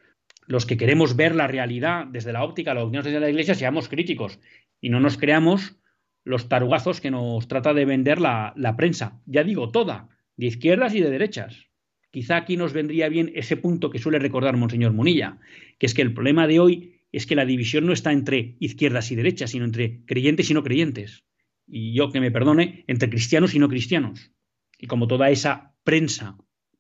[0.47, 3.89] los que queremos ver la realidad desde la óptica, la opinión de la Iglesia, seamos
[3.89, 4.39] críticos
[4.81, 5.77] y no nos creamos
[6.25, 9.21] los tarugazos que nos trata de vender la, la prensa.
[9.27, 11.69] Ya digo, toda, de izquierdas y de derechas.
[12.11, 15.39] Quizá aquí nos vendría bien ese punto que suele recordar Monseñor Munilla,
[15.79, 19.11] que es que el problema de hoy es que la división no está entre izquierdas
[19.11, 21.25] y derechas, sino entre creyentes y no creyentes.
[21.67, 24.33] Y yo que me perdone, entre cristianos y no cristianos.
[24.79, 26.37] Y como toda esa prensa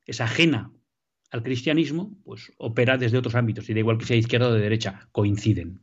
[0.06, 0.72] es ajena
[1.30, 4.60] al cristianismo, pues opera desde otros ámbitos, y da igual que sea izquierda o de
[4.60, 5.80] derecha, coinciden.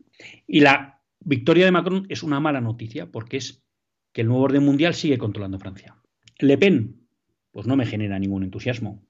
[0.47, 3.63] Y la victoria de Macron es una mala noticia, porque es
[4.11, 5.95] que el nuevo orden mundial sigue controlando Francia.
[6.39, 7.07] Le Pen,
[7.51, 9.05] pues no me genera ningún entusiasmo,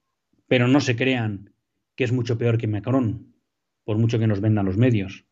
[0.48, 1.54] pero no se crean
[1.96, 3.34] que es mucho peor que Macron,
[3.84, 5.26] por mucho que nos vendan los medios.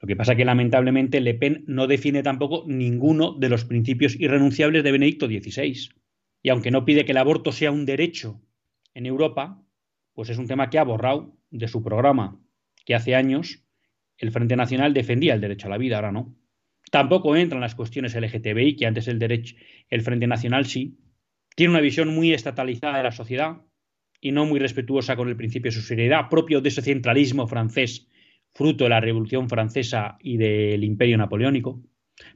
[0.00, 4.14] Lo que pasa es que lamentablemente Le Pen no define tampoco ninguno de los principios
[4.20, 5.90] irrenunciables de Benedicto XVI.
[6.42, 8.42] Y aunque no pide que el aborto sea un derecho
[8.94, 9.62] en Europa,
[10.12, 12.38] pues es un tema que ha borrado de su programa,
[12.84, 13.65] que hace años
[14.18, 16.34] el Frente Nacional defendía el derecho a la vida, ahora no.
[16.90, 19.56] Tampoco entran las cuestiones LGTBI, que antes el derecho,
[19.88, 20.98] el Frente Nacional sí.
[21.54, 23.62] Tiene una visión muy estatalizada de la sociedad
[24.20, 28.08] y no muy respetuosa con el principio de subsidiariedad propio de ese centralismo francés
[28.56, 31.82] fruto de la Revolución Francesa y del Imperio Napoleónico.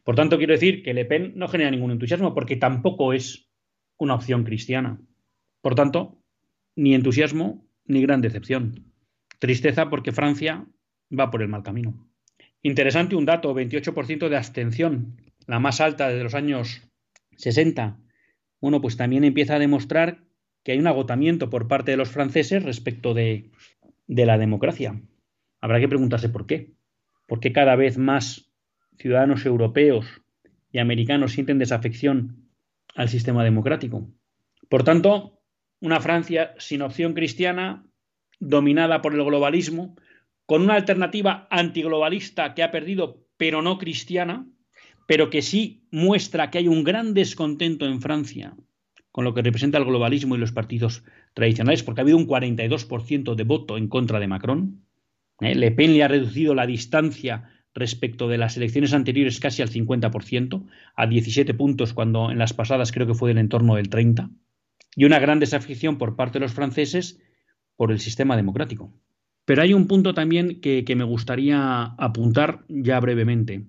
[0.04, 3.48] Por tanto, quiero decir que Le Pen no genera ningún entusiasmo porque tampoco es
[3.96, 5.00] una opción cristiana.
[5.62, 6.22] Por tanto,
[6.76, 8.92] ni entusiasmo ni gran decepción.
[9.38, 10.66] Tristeza porque Francia
[11.16, 12.08] va por el mal camino.
[12.62, 16.82] Interesante un dato, 28% de abstención, la más alta desde los años
[17.36, 17.98] 60.
[18.60, 20.24] Bueno, pues también empieza a demostrar
[20.62, 23.50] que hay un agotamiento por parte de los franceses respecto de,
[24.06, 25.00] de la democracia.
[25.60, 26.72] Habrá que preguntarse por qué.
[27.26, 28.50] ¿Por qué cada vez más
[28.98, 30.06] ciudadanos europeos
[30.72, 32.50] y americanos sienten desafección
[32.94, 34.10] al sistema democrático?
[34.68, 35.40] Por tanto,
[35.80, 37.86] una Francia sin opción cristiana,
[38.38, 39.96] dominada por el globalismo,
[40.50, 44.48] con una alternativa antiglobalista que ha perdido, pero no cristiana,
[45.06, 48.56] pero que sí muestra que hay un gran descontento en Francia
[49.12, 53.36] con lo que representa el globalismo y los partidos tradicionales, porque ha habido un 42%
[53.36, 54.84] de voto en contra de Macron,
[55.40, 55.54] ¿eh?
[55.54, 60.66] Le Pen le ha reducido la distancia respecto de las elecciones anteriores casi al 50%,
[60.96, 64.30] a 17 puntos cuando en las pasadas creo que fue del entorno del 30%,
[64.96, 67.20] y una gran desafección por parte de los franceses
[67.76, 68.92] por el sistema democrático.
[69.50, 73.66] Pero hay un punto también que, me gustaría apuntar ya brevemente.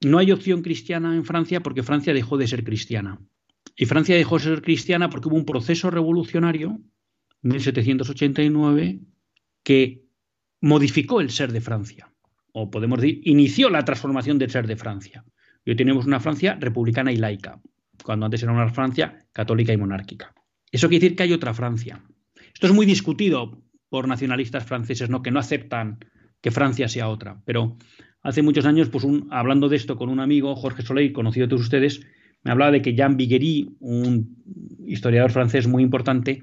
[0.00, 3.20] No hay opción cristiana en Francia porque Francia dejó de ser cristiana.
[3.76, 6.80] Y Francia dejó de ser cristiana porque hubo un proceso revolucionario,
[7.42, 9.00] en 1789,
[9.62, 10.06] que
[10.62, 12.10] modificó el ser de Francia,
[12.54, 15.22] o podemos decir, inició la transformación del ser de Francia.
[15.66, 17.60] Hoy tenemos una Francia republicana y laica,
[18.02, 20.32] cuando antes era una Francia católica y monárquica.
[20.72, 22.02] Eso quiere decir que hay otra Francia.
[22.54, 25.22] Esto es muy discutido por nacionalistas franceses, ¿no?
[25.22, 25.98] que no aceptan
[26.40, 27.42] que Francia sea otra.
[27.44, 27.76] Pero
[28.22, 31.62] hace muchos años, pues hablando de esto con un amigo, Jorge Soleil, conocido de todos
[31.62, 32.00] ustedes,
[32.42, 34.36] me hablaba de que Jean Viguerie, un
[34.86, 36.42] historiador francés muy importante,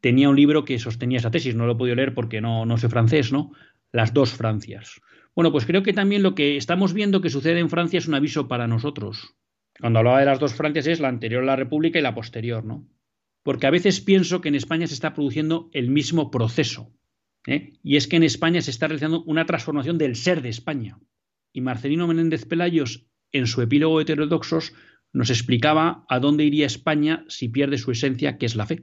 [0.00, 2.78] tenía un libro que sostenía esa tesis, no lo he podido leer porque no, no
[2.78, 3.52] sé francés, ¿no?
[3.92, 5.00] Las dos Francias.
[5.34, 8.14] Bueno, pues creo que también lo que estamos viendo que sucede en Francia es un
[8.14, 9.34] aviso para nosotros.
[9.78, 12.64] Cuando hablaba de las dos Francias es la anterior a la República y la posterior,
[12.64, 12.86] ¿no?
[13.46, 16.92] Porque a veces pienso que en España se está produciendo el mismo proceso.
[17.46, 17.74] ¿eh?
[17.80, 20.98] Y es que en España se está realizando una transformación del ser de España.
[21.52, 24.74] Y Marcelino Menéndez Pelayos, en su epílogo heterodoxos,
[25.12, 28.82] nos explicaba a dónde iría España si pierde su esencia, que es la fe.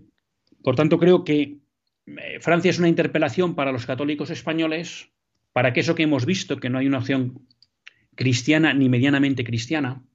[0.64, 1.60] Por tanto, creo que
[2.06, 5.10] eh, Francia es una interpelación para los católicos españoles,
[5.52, 7.50] para que eso que hemos visto, que no hay una opción
[8.16, 10.06] cristiana ni medianamente cristiana,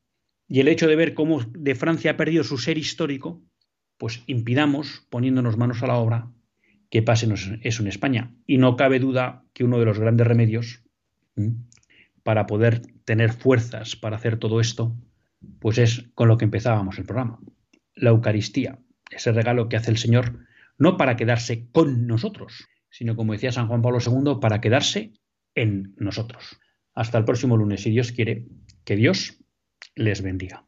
[0.49, 3.43] y el hecho de ver cómo de Francia ha perdido su ser histórico,
[3.99, 6.31] pues impidamos, poniéndonos manos a la obra,
[6.91, 7.29] que pase
[7.63, 8.33] eso en España.
[8.47, 10.83] Y no cabe duda que uno de los grandes remedios
[12.23, 14.97] para poder tener fuerzas para hacer todo esto,
[15.61, 17.39] pues es con lo que empezábamos el programa,
[17.95, 18.79] la Eucaristía
[19.11, 20.47] ese regalo que hace el Señor,
[20.79, 25.13] no para quedarse con nosotros, sino como decía San Juan Pablo II, para quedarse
[25.55, 26.59] en nosotros.
[26.95, 28.47] Hasta el próximo lunes, si Dios quiere,
[28.85, 29.39] que Dios
[29.95, 30.68] les bendiga.